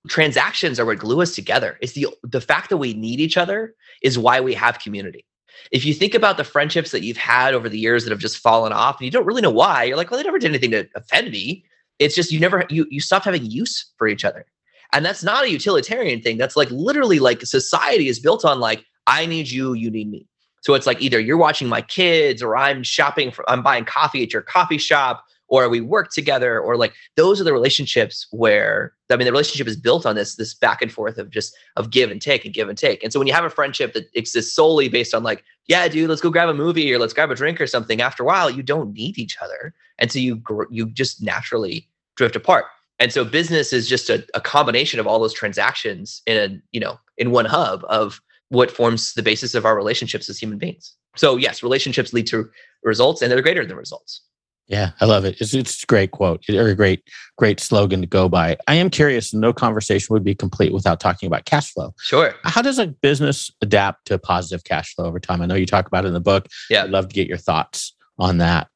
[0.09, 1.77] Transactions are what glue us together.
[1.81, 5.25] It's the the fact that we need each other is why we have community.
[5.71, 8.39] If you think about the friendships that you've had over the years that have just
[8.39, 10.71] fallen off and you don't really know why, you're like, well, they never did anything
[10.71, 11.63] to offend me.
[11.99, 14.45] It's just you never you you stopped having use for each other.
[14.91, 16.37] And that's not a utilitarian thing.
[16.37, 20.27] That's like literally like society is built on like, I need you, you need me.
[20.61, 24.23] So it's like either you're watching my kids or I'm shopping for I'm buying coffee
[24.23, 28.93] at your coffee shop or we work together or like those are the relationships where
[29.11, 31.91] i mean the relationship is built on this this back and forth of just of
[31.91, 33.03] give and take and give and take.
[33.03, 36.09] And so when you have a friendship that exists solely based on like yeah dude
[36.09, 38.49] let's go grab a movie or let's grab a drink or something after a while
[38.49, 39.73] you don't need each other.
[39.99, 42.65] And so you you just naturally drift apart.
[42.99, 46.79] And so business is just a, a combination of all those transactions in a you
[46.79, 50.95] know in one hub of what forms the basis of our relationships as human beings.
[51.15, 52.49] So yes relationships lead to
[52.83, 54.21] results and they're greater than results
[54.67, 55.39] Yeah, I love it.
[55.41, 57.03] It's, it's a great quote or a great,
[57.37, 58.57] great slogan to go by.
[58.67, 61.93] I am curious, no conversation would be complete without talking about cash flow.
[61.99, 65.41] sure How does a business adapt to positive cash flow over time?
[65.41, 66.47] I know you talk about it in the book.
[66.69, 66.83] Yeah.
[66.83, 68.69] I'd love to get your thoughts on that.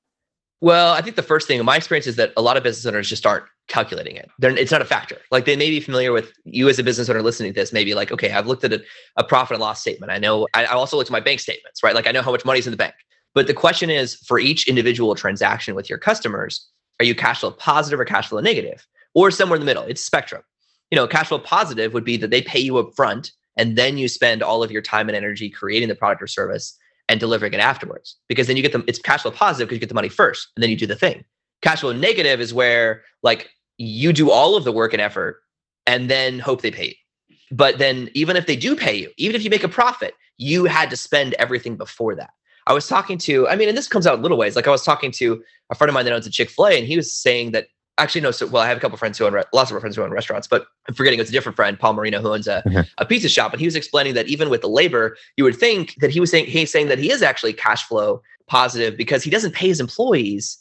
[0.59, 2.85] Well, I think the first thing in my experience is that a lot of business
[2.85, 4.29] owners just aren't calculating it.
[4.39, 5.17] They're, it's not a factor.
[5.29, 7.93] Like they may be familiar with you as a business owner listening to this, maybe
[7.93, 8.83] like, okay, I've looked at a,
[9.17, 10.11] a profit and loss statement.
[10.11, 11.93] I know, I, I also looked at my bank statements, right?
[11.93, 12.95] Like I know how much money's in the bank.
[13.37, 16.67] But the question is for each individual transaction with your customers,
[16.99, 18.87] are you cash flow positive or cash flow negative?
[19.13, 19.83] Or somewhere in the middle?
[19.83, 20.41] It's spectrum.
[20.89, 23.99] You know, cash flow positive would be that they pay you up front and then
[23.99, 26.75] you spend all of your time and energy creating the product or service
[27.09, 28.15] and delivering it afterwards.
[28.27, 30.47] Because then you get them, it's cash flow positive because you get the money first
[30.55, 31.23] and then you do the thing.
[31.61, 35.43] Cash flow negative is where like you do all of the work and effort
[35.85, 37.35] and then hope they pay you.
[37.55, 40.65] But then even if they do pay you, even if you make a profit, you
[40.65, 42.31] had to spend everything before that.
[42.67, 44.55] I was talking to, I mean, and this comes out in little ways.
[44.55, 46.77] Like I was talking to a friend of mine that owns a Chick fil A,
[46.77, 49.25] and he was saying that actually, no, so well, I have a couple friends who
[49.25, 51.93] own, lots of friends who own restaurants, but I'm forgetting it's a different friend, Paul
[51.93, 52.81] Marino, who owns a, mm-hmm.
[52.97, 53.53] a pizza shop.
[53.53, 56.29] And he was explaining that even with the labor, you would think that he was
[56.29, 59.79] saying, he's saying that he is actually cash flow positive because he doesn't pay his
[59.79, 60.57] employees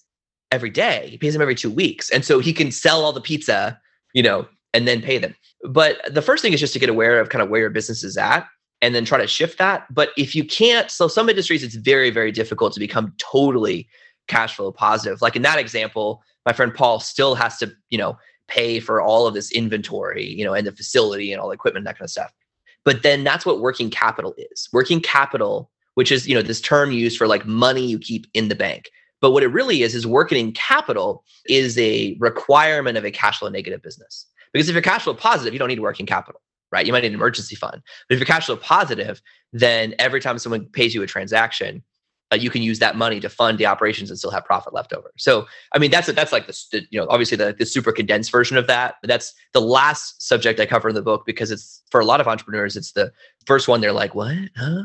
[0.50, 1.08] every day.
[1.10, 2.08] He pays them every two weeks.
[2.10, 3.78] And so he can sell all the pizza,
[4.14, 5.34] you know, and then pay them.
[5.68, 8.04] But the first thing is just to get aware of kind of where your business
[8.04, 8.46] is at
[8.86, 9.92] and then try to shift that.
[9.92, 13.88] But if you can't, so some industries, it's very, very difficult to become totally
[14.28, 15.20] cash flow positive.
[15.20, 19.26] Like in that example, my friend Paul still has to, you know, pay for all
[19.26, 22.06] of this inventory, you know, and the facility and all the equipment, and that kind
[22.06, 22.32] of stuff.
[22.84, 24.68] But then that's what working capital is.
[24.72, 28.46] Working capital, which is, you know, this term used for like money you keep in
[28.46, 28.88] the bank.
[29.20, 33.48] But what it really is, is working capital is a requirement of a cash flow
[33.48, 34.26] negative business.
[34.52, 36.40] Because if you're cash flow positive, you don't need working capital,
[36.76, 36.86] right?
[36.86, 37.82] You might need an emergency fund.
[38.08, 41.82] But if you're cash flow positive, then every time someone pays you a transaction,
[42.32, 44.92] uh, you can use that money to fund the operations and still have profit left
[44.92, 45.12] over.
[45.16, 48.30] So, I mean, that's that's like the, the you know obviously the, the super condensed
[48.30, 48.96] version of that.
[49.00, 52.20] But that's the last subject I cover in the book because it's for a lot
[52.20, 53.12] of entrepreneurs, it's the
[53.46, 53.80] first one.
[53.80, 54.36] They're like, what?
[54.56, 54.82] Huh?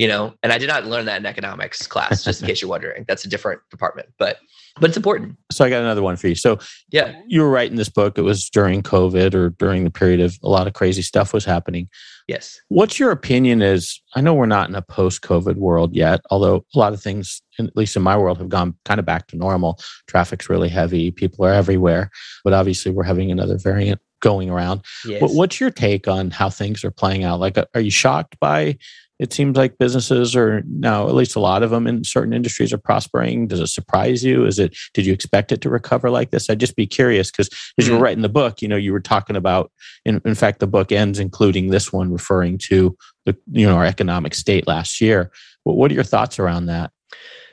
[0.00, 2.70] You know and i did not learn that in economics class just in case you're
[2.70, 3.04] wondering.
[3.06, 4.38] That's a different department but
[4.80, 5.36] but it's important.
[5.52, 6.36] So i got another one for you.
[6.36, 6.58] So
[6.90, 7.20] yeah.
[7.26, 8.16] you were writing this book.
[8.16, 11.44] It was during covid or during the period of a lot of crazy stuff was
[11.44, 11.88] happening.
[12.28, 12.60] Yes.
[12.68, 16.64] What's your opinion is i know we're not in a post covid world yet although
[16.74, 19.36] a lot of things at least in my world have gone kind of back to
[19.36, 19.78] normal.
[20.08, 21.10] Traffic's really heavy.
[21.10, 22.10] People are everywhere.
[22.42, 24.82] But obviously we're having another variant going around.
[25.04, 25.20] Yes.
[25.22, 27.40] What's your take on how things are playing out?
[27.40, 28.78] Like, uh, are you shocked by
[29.20, 32.72] it seems like businesses are now at least a lot of them in certain industries
[32.72, 36.30] are prospering does it surprise you is it did you expect it to recover like
[36.30, 37.84] this i'd just be curious because as mm-hmm.
[37.84, 38.04] you were mm-hmm.
[38.04, 39.70] writing the book you know you were talking about
[40.04, 43.86] in, in fact the book ends including this one referring to the you know our
[43.86, 45.30] economic state last year
[45.64, 46.90] what, what are your thoughts around that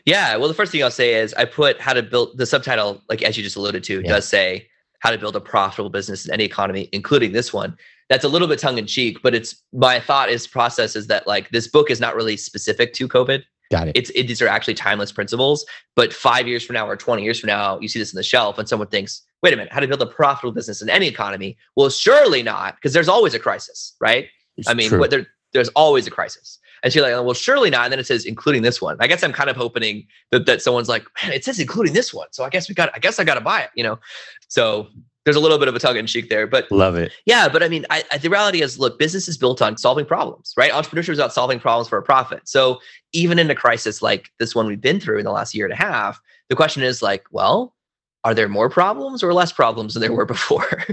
[0.06, 3.02] yeah well the first thing i'll say is i put how to build the subtitle
[3.10, 4.08] like as you just alluded to yeah.
[4.08, 4.68] does say
[5.00, 7.76] how to build a profitable business in any economy including this one
[8.10, 11.28] that's a little bit tongue in cheek, but it's my thought is process is that
[11.28, 13.44] like this book is not really specific to COVID.
[13.70, 13.98] Got it.
[13.98, 15.66] It's it, these are actually timeless principles.
[15.96, 18.24] But five years from now or 20 years from now, you see this in the
[18.24, 21.08] shelf and someone thinks, wait a minute, how to build a profitable business in any
[21.08, 21.58] economy?
[21.76, 24.28] Well, surely not, because there's always a crisis, right?
[24.56, 26.60] It's I mean, what, there, there's always a crisis.
[26.84, 27.86] And she's like, well, surely not.
[27.86, 28.98] And then it says, including this one.
[29.00, 32.14] I guess I'm kind of hoping that, that someone's like, man, it says including this
[32.14, 32.28] one.
[32.32, 34.00] So I guess we got, I guess I got to buy it, you know?
[34.48, 34.88] So
[35.28, 37.12] there's a little bit of a tongue in cheek there, but love it.
[37.26, 40.06] Yeah, but I mean, I, I, the reality is, look, business is built on solving
[40.06, 40.72] problems, right?
[40.72, 42.48] Entrepreneurship is about solving problems for a profit.
[42.48, 42.80] So
[43.12, 45.74] even in a crisis like this one we've been through in the last year and
[45.74, 47.76] a half, the question is like, well,
[48.24, 50.86] are there more problems or less problems than there were before?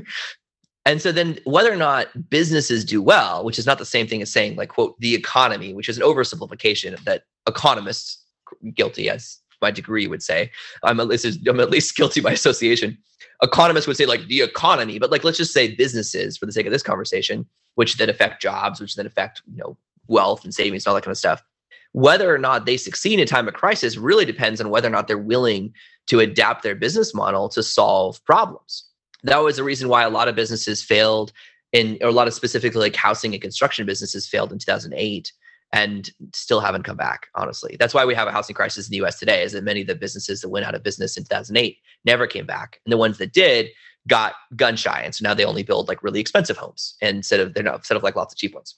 [0.85, 4.21] and so then whether or not businesses do well, which is not the same thing
[4.21, 8.21] as saying like, quote, the economy, which is an oversimplification that economists
[8.75, 10.51] guilty as my degree would say.
[10.83, 12.99] I'm at least I'm at least guilty by association
[13.43, 16.67] economists would say like the economy, but like let's just say businesses for the sake
[16.67, 19.77] of this conversation, which then affect jobs, which then affect you know
[20.09, 21.43] wealth and savings and all that kind of stuff.
[21.93, 25.07] Whether or not they succeed in time of crisis really depends on whether or not
[25.07, 25.73] they're willing
[26.07, 28.85] to adapt their business model to solve problems.
[29.23, 31.33] That was the reason why a lot of businesses failed
[31.75, 35.33] or a lot of specifically like housing and construction businesses failed in 2008
[35.75, 37.77] and still haven't come back honestly.
[37.79, 39.89] That's why we have a housing crisis in the us today is that many of
[39.89, 42.81] the businesses that went out of business in 2008 never came back.
[42.87, 43.69] And the ones that did
[44.07, 47.55] got gun shy and so now they only build like really expensive homes instead of
[47.55, 48.77] they're not instead of like lots of cheap ones.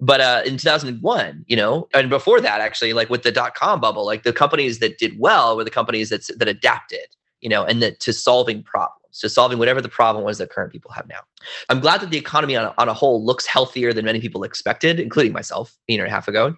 [0.00, 4.06] But uh in 2001 you know and before that actually like with the dot-com bubble
[4.06, 7.08] like the companies that did well were the companies that that adapted
[7.40, 10.72] you know and that to solving problems to solving whatever the problem was that current
[10.72, 11.20] people have now.
[11.68, 14.44] I'm glad that the economy on a, on a whole looks healthier than many people
[14.44, 16.56] expected, including myself a year and a half ago.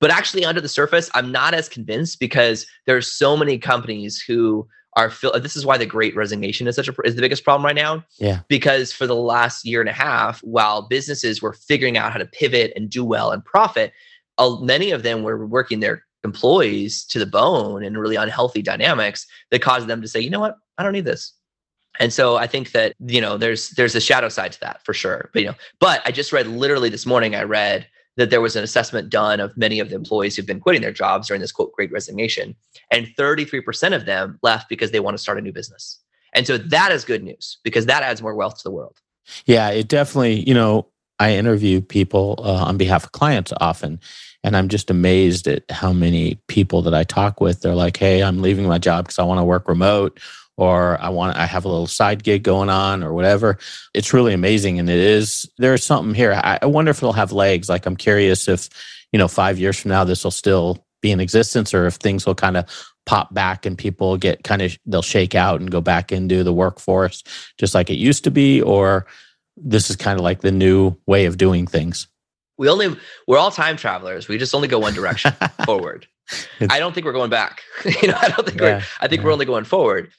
[0.00, 4.20] But actually, under the surface, I'm not as convinced because there are so many companies
[4.20, 7.44] who are fil- this is why the great resignation is such a is the biggest
[7.44, 11.52] problem right now yeah because for the last year and a half while businesses were
[11.52, 13.92] figuring out how to pivot and do well and profit
[14.38, 19.26] uh, many of them were working their employees to the bone in really unhealthy dynamics
[19.50, 21.34] that caused them to say you know what i don't need this
[21.98, 24.94] And so I think that, you know, there's there's a shadow side to that for
[24.94, 25.30] sure.
[25.32, 27.86] But you know, but I just read literally this morning I read
[28.16, 30.92] that there was an assessment done of many of the employees who've been quitting their
[30.92, 32.54] jobs during this quote great resignation.
[32.90, 35.98] And 33% of them left because they want to start a new business.
[36.34, 39.00] And so that is good news because that adds more wealth to the world.
[39.46, 40.86] Yeah, it definitely, you know,
[41.18, 44.00] I interview people uh, on behalf of clients often,
[44.42, 47.60] and I'm just amazed at how many people that I talk with.
[47.60, 50.18] They're like, "Hey, I'm leaving my job because I want to work remote,
[50.60, 53.58] or I want I have a little side gig going on, or whatever."
[53.94, 55.50] It's really amazing, and it is.
[55.58, 56.32] There's something here.
[56.32, 57.68] I, I wonder if it'll have legs.
[57.68, 58.68] Like, I'm curious if,
[59.12, 62.26] you know, five years from now, this will still be in existence, or if things
[62.26, 62.66] will kind of
[63.06, 66.52] pop back and people get kind of they'll shake out and go back into the
[66.52, 67.24] workforce
[67.58, 69.06] just like it used to be, or
[69.56, 72.06] this is kind of like the new way of doing things.
[72.58, 72.94] We only
[73.26, 74.28] we're all time travelers.
[74.28, 75.32] We just only go one direction
[75.64, 76.06] forward.
[76.68, 77.62] I don't think we're going back.
[77.84, 79.26] you know, I don't think yeah, we're I think yeah.
[79.26, 80.12] we're only going forward.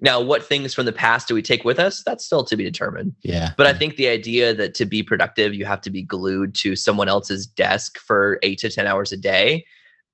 [0.00, 2.02] Now, what things from the past do we take with us?
[2.04, 3.14] That's still to be determined.
[3.22, 3.52] Yeah.
[3.56, 3.70] But yeah.
[3.70, 7.08] I think the idea that to be productive, you have to be glued to someone
[7.08, 9.64] else's desk for eight to 10 hours a day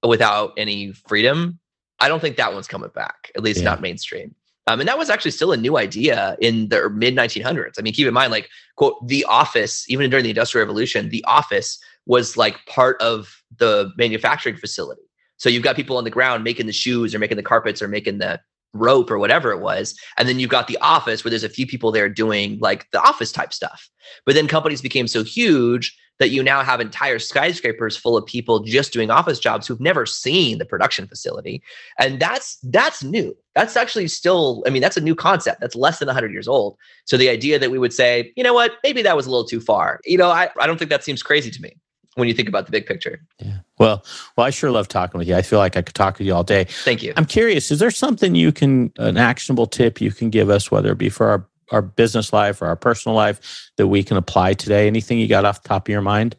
[0.02, 1.58] without any freedom,
[2.00, 4.34] I don't think that one's coming back, at least not mainstream.
[4.68, 7.74] Um, and that was actually still a new idea in the mid 1900s.
[7.78, 11.24] I mean, keep in mind, like, quote, the office, even during the Industrial Revolution, the
[11.24, 15.02] office was like part of the manufacturing facility.
[15.36, 17.88] So you've got people on the ground making the shoes or making the carpets or
[17.88, 18.40] making the
[18.72, 19.94] rope or whatever it was.
[20.18, 23.00] And then you've got the office where there's a few people there doing like the
[23.00, 23.88] office type stuff.
[24.26, 28.60] But then companies became so huge that you now have entire skyscrapers full of people
[28.60, 31.62] just doing office jobs who've never seen the production facility.
[31.98, 33.36] And that's that's new.
[33.54, 35.60] That's actually still i mean that's a new concept.
[35.60, 36.76] That's less than 100 years old.
[37.06, 38.72] So the idea that we would say you know what?
[38.84, 40.00] Maybe that was a little too far.
[40.04, 41.76] You know i, I don't think that seems crazy to me
[42.14, 44.04] when you think about the big picture yeah well
[44.36, 46.34] well i sure love talking with you i feel like i could talk with you
[46.34, 50.10] all day thank you i'm curious is there something you can an actionable tip you
[50.10, 53.70] can give us whether it be for our our business life or our personal life
[53.76, 54.86] that we can apply today?
[54.86, 56.36] Anything you got off the top of your mind?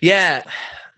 [0.00, 0.42] Yeah,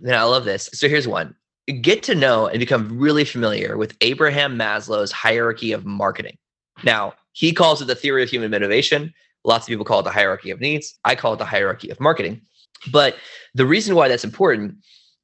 [0.07, 0.71] I love this.
[0.73, 1.35] So here's one
[1.81, 6.37] get to know and become really familiar with Abraham Maslow's hierarchy of marketing.
[6.83, 9.15] Now, he calls it the theory of human motivation.
[9.45, 10.99] Lots of people call it the hierarchy of needs.
[11.07, 12.43] I call it the hierarchy of marketing.
[12.91, 13.17] But
[13.55, 14.77] the reason why that's important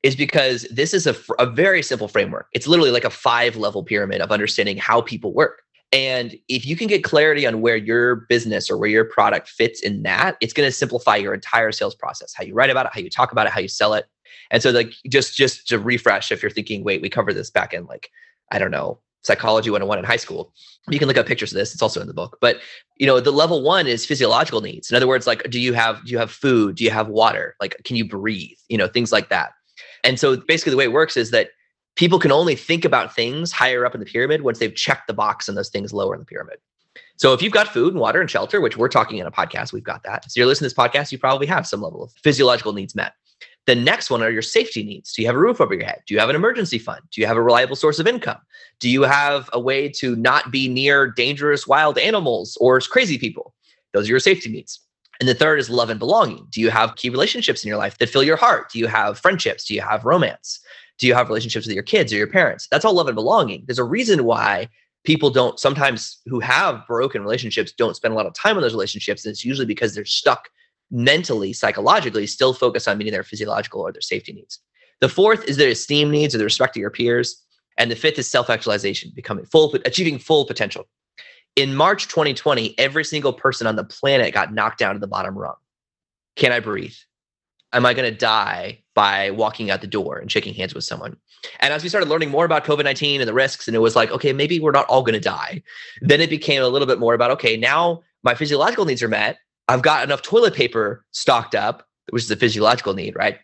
[0.03, 2.49] is because this is a, a very simple framework.
[2.53, 5.63] It's literally like a five level pyramid of understanding how people work.
[5.93, 9.83] And if you can get clarity on where your business or where your product fits
[9.83, 12.93] in that, it's going to simplify your entire sales process, how you write about it,
[12.95, 14.07] how you talk about it, how you sell it.
[14.53, 17.75] And so like just just to refresh, if you're thinking, wait, we covered this back
[17.75, 18.11] in like,
[18.53, 20.53] I don't know, psychology 101 in high school.
[20.89, 21.73] You can look up pictures of this.
[21.73, 22.39] It's also in the book.
[22.41, 22.59] But
[22.97, 24.91] you know, the level one is physiological needs.
[24.91, 26.77] In other words, like, do you have do you have food?
[26.77, 27.57] Do you have water?
[27.61, 28.59] Like, can you breathe?
[28.69, 29.53] You know, things like that.
[30.05, 31.51] And so basically the way it works is that
[31.97, 35.15] people can only think about things higher up in the pyramid once they've checked the
[35.15, 36.59] box on those things lower in the pyramid.
[37.17, 39.73] So if you've got food and water and shelter, which we're talking in a podcast,
[39.73, 40.25] we've got that.
[40.31, 43.13] So you're listening to this podcast, you probably have some level of physiological needs met.
[43.67, 45.13] The next one are your safety needs.
[45.13, 46.03] Do you have a roof over your head?
[46.07, 47.01] Do you have an emergency fund?
[47.13, 48.39] Do you have a reliable source of income?
[48.81, 53.55] Do you have a way to not be near dangerous wild animals or crazy people?
[53.93, 54.81] Those are your safety needs.
[55.21, 56.47] And the third is love and belonging.
[56.51, 58.71] Do you have key relationships in your life that fill your heart?
[58.73, 59.65] Do you have friendships?
[59.65, 60.61] Do you have romance?
[60.99, 62.67] Do you have relationships with your kids or your parents?
[62.71, 63.65] That's all love and belonging.
[63.67, 64.69] There's a reason why
[65.05, 68.73] people don't sometimes who have broken relationships don't spend a lot of time on those
[68.73, 69.25] relationships.
[69.25, 70.49] And it's usually because they're stuck
[70.91, 74.59] mentally, psychologically, still focus on meeting their physiological or their safety needs.
[75.01, 77.43] The fourth is their esteem needs or the respect of your peers.
[77.79, 80.87] And the fifth is self-actualization, becoming full, achieving full potential.
[81.57, 85.37] In March 2020, every single person on the planet got knocked down to the bottom
[85.37, 85.55] rung.
[86.37, 86.95] Can I breathe?
[87.73, 91.17] Am I going to die by walking out the door and shaking hands with someone.
[91.61, 93.97] And as we started learning more about COVID 19 and the risks, and it was
[93.97, 95.63] like, okay, maybe we're not all going to die,
[96.03, 99.39] then it became a little bit more about, okay, now my physiological needs are met.
[99.71, 103.39] I've got enough toilet paper stocked up, which is a physiological need, right?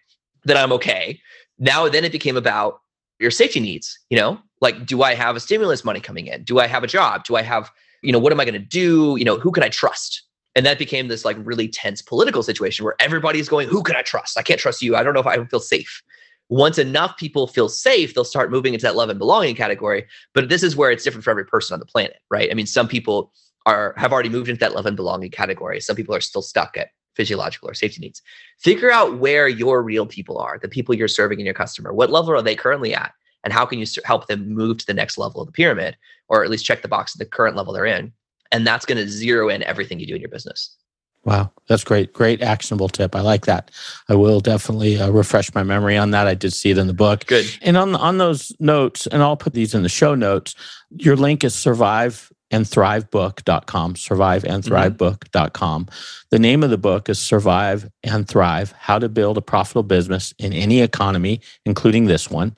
[0.45, 1.21] That I'm okay.
[1.61, 2.81] Now, then it became about
[3.21, 6.43] your safety needs, you know, like, do I have a stimulus money coming in?
[6.43, 7.25] Do I have a job?
[7.25, 7.71] Do I have,
[8.03, 9.15] you know, what am I going to do?
[9.17, 10.25] You know, who can I trust?
[10.57, 14.03] And that became this like really tense political situation where everybody's going, who can I
[14.03, 14.37] trust?
[14.37, 14.97] I can't trust you.
[14.97, 16.03] I don't know if I feel safe.
[16.49, 20.07] Once enough people feel safe, they'll start moving into that love and belonging category.
[20.35, 22.51] But this is where it's different for every person on the planet, right?
[22.51, 23.33] I mean, some people
[23.67, 25.81] are have already moved into that love and belonging category.
[25.81, 28.23] Some people are still stuck at physiological or safety needs.
[28.59, 31.93] Figure out where your real people are, the people you're serving in your customer.
[31.93, 33.13] What level are they currently at?
[33.43, 35.97] And how can you help them move to the next level of the pyramid,
[36.29, 38.13] or at least check the box at the current level they're in?
[38.53, 40.77] And that's going to zero in everything you do in your business.
[41.25, 42.13] Wow, that's great.
[42.13, 43.17] Great actionable tip.
[43.17, 43.73] I like that.
[44.09, 46.29] I will definitely uh, refresh my memory on that.
[46.29, 47.27] I did see it in the book.
[47.27, 47.47] Good.
[47.63, 50.55] And on on those notes, and I'll put these in the show notes.
[50.91, 55.85] Your link is survive surviveandthrivebook.com, surviveandthrivebook.com.
[55.85, 56.27] Mm-hmm.
[56.31, 60.35] The name of the book is Survive and Thrive How to Build a Profitable Business
[60.39, 62.55] in Any Economy, including this one.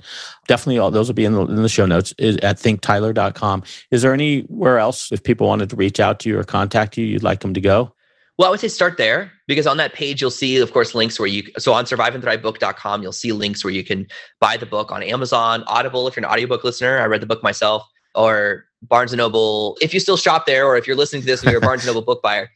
[0.47, 3.63] Definitely, all those will be in the, in the show notes is at thinktyler.com.
[3.91, 7.05] Is there anywhere else, if people wanted to reach out to you or contact you,
[7.05, 7.95] you'd like them to go?
[8.39, 11.19] Well, I would say start there because on that page you'll see, of course, links
[11.19, 14.07] where you so on surviveandthrivebook.com, you'll see links where you can
[14.39, 17.01] buy the book on Amazon, Audible if you're an audiobook listener.
[17.01, 17.83] I read the book myself,
[18.15, 19.77] or Barnes and Noble.
[19.81, 21.83] If you still shop there, or if you're listening to this and you're a Barnes
[21.83, 22.51] and Noble book buyer,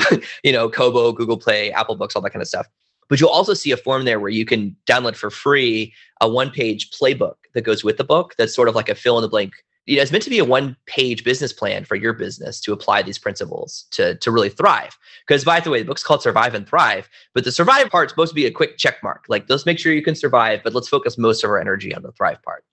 [0.44, 2.66] you know, Kobo, Google Play, Apple Books, all that kind of stuff.
[3.08, 6.90] But you'll also see a form there where you can download for free a one-page
[6.90, 8.34] playbook that goes with the book.
[8.36, 9.54] That's sort of like a fill in the blank
[9.88, 12.74] you know, it's meant to be a one page business plan for your business to
[12.74, 14.98] apply these principles to, to really thrive.
[15.26, 18.30] Because by the way, the book's called Survive and Thrive, but the survive part's supposed
[18.30, 19.24] to be a quick check mark.
[19.28, 22.02] Like, let's make sure you can survive, but let's focus most of our energy on
[22.02, 22.64] the thrive part.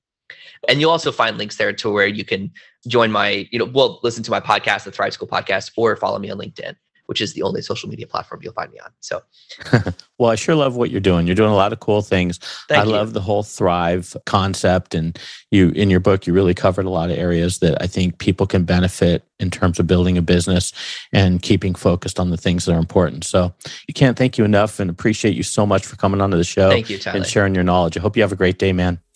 [0.67, 2.51] And you'll also find links there to where you can
[2.87, 6.19] join my, you know, well, listen to my podcast, the Thrive School podcast, or follow
[6.19, 6.75] me on LinkedIn
[7.07, 8.91] which is the only social media platform you'll find me on.
[8.99, 9.21] So,
[10.17, 11.27] well, I sure love what you're doing.
[11.27, 12.39] You're doing a lot of cool things.
[12.67, 12.91] Thank I you.
[12.91, 15.17] love the whole Thrive concept, and
[15.51, 18.47] you in your book you really covered a lot of areas that I think people
[18.47, 20.71] can benefit in terms of building a business
[21.11, 23.23] and keeping focused on the things that are important.
[23.23, 23.53] So,
[23.87, 26.69] you can't thank you enough, and appreciate you so much for coming onto the show.
[26.69, 27.17] Thank you, Tyler.
[27.17, 27.97] and sharing your knowledge.
[27.97, 28.99] I hope you have a great day, man.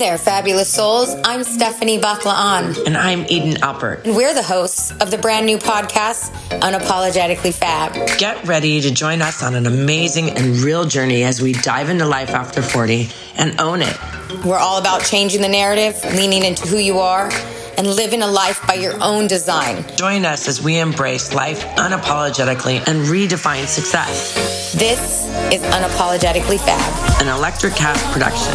[0.00, 1.14] There, fabulous souls.
[1.24, 2.86] I'm Stephanie Baklaan.
[2.86, 4.04] And I'm Eden Alpert.
[4.04, 6.30] And we're the hosts of the brand new podcast,
[6.60, 7.92] Unapologetically Fab.
[8.18, 12.06] Get ready to join us on an amazing and real journey as we dive into
[12.06, 13.94] life after 40 and own it.
[14.42, 17.30] We're all about changing the narrative, leaning into who you are
[17.76, 19.84] and living a life by your own design.
[19.96, 24.59] Join us as we embrace life unapologetically and redefine success.
[24.74, 28.54] This is Unapologetically Fab, an Electricast production.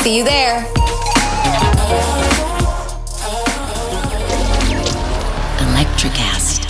[0.00, 0.64] See you there.
[5.58, 6.64] Electricast.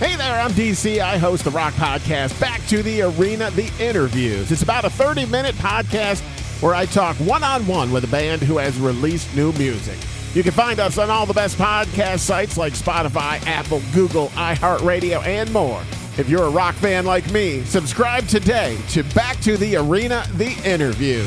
[0.00, 0.98] Hey there, I'm DC.
[0.98, 4.50] I host the Rock Podcast, Back to the Arena, The Interviews.
[4.50, 6.20] It's about a 30 minute podcast
[6.60, 9.98] where I talk one on one with a band who has released new music.
[10.34, 15.24] You can find us on all the best podcast sites like Spotify, Apple, Google, iHeartRadio,
[15.24, 15.82] and more.
[16.18, 20.50] If you're a rock fan like me, subscribe today to Back to the Arena The
[20.64, 21.24] Interview.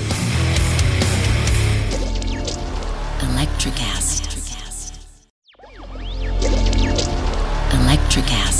[3.22, 4.28] Electricast.
[7.72, 8.51] Electricast.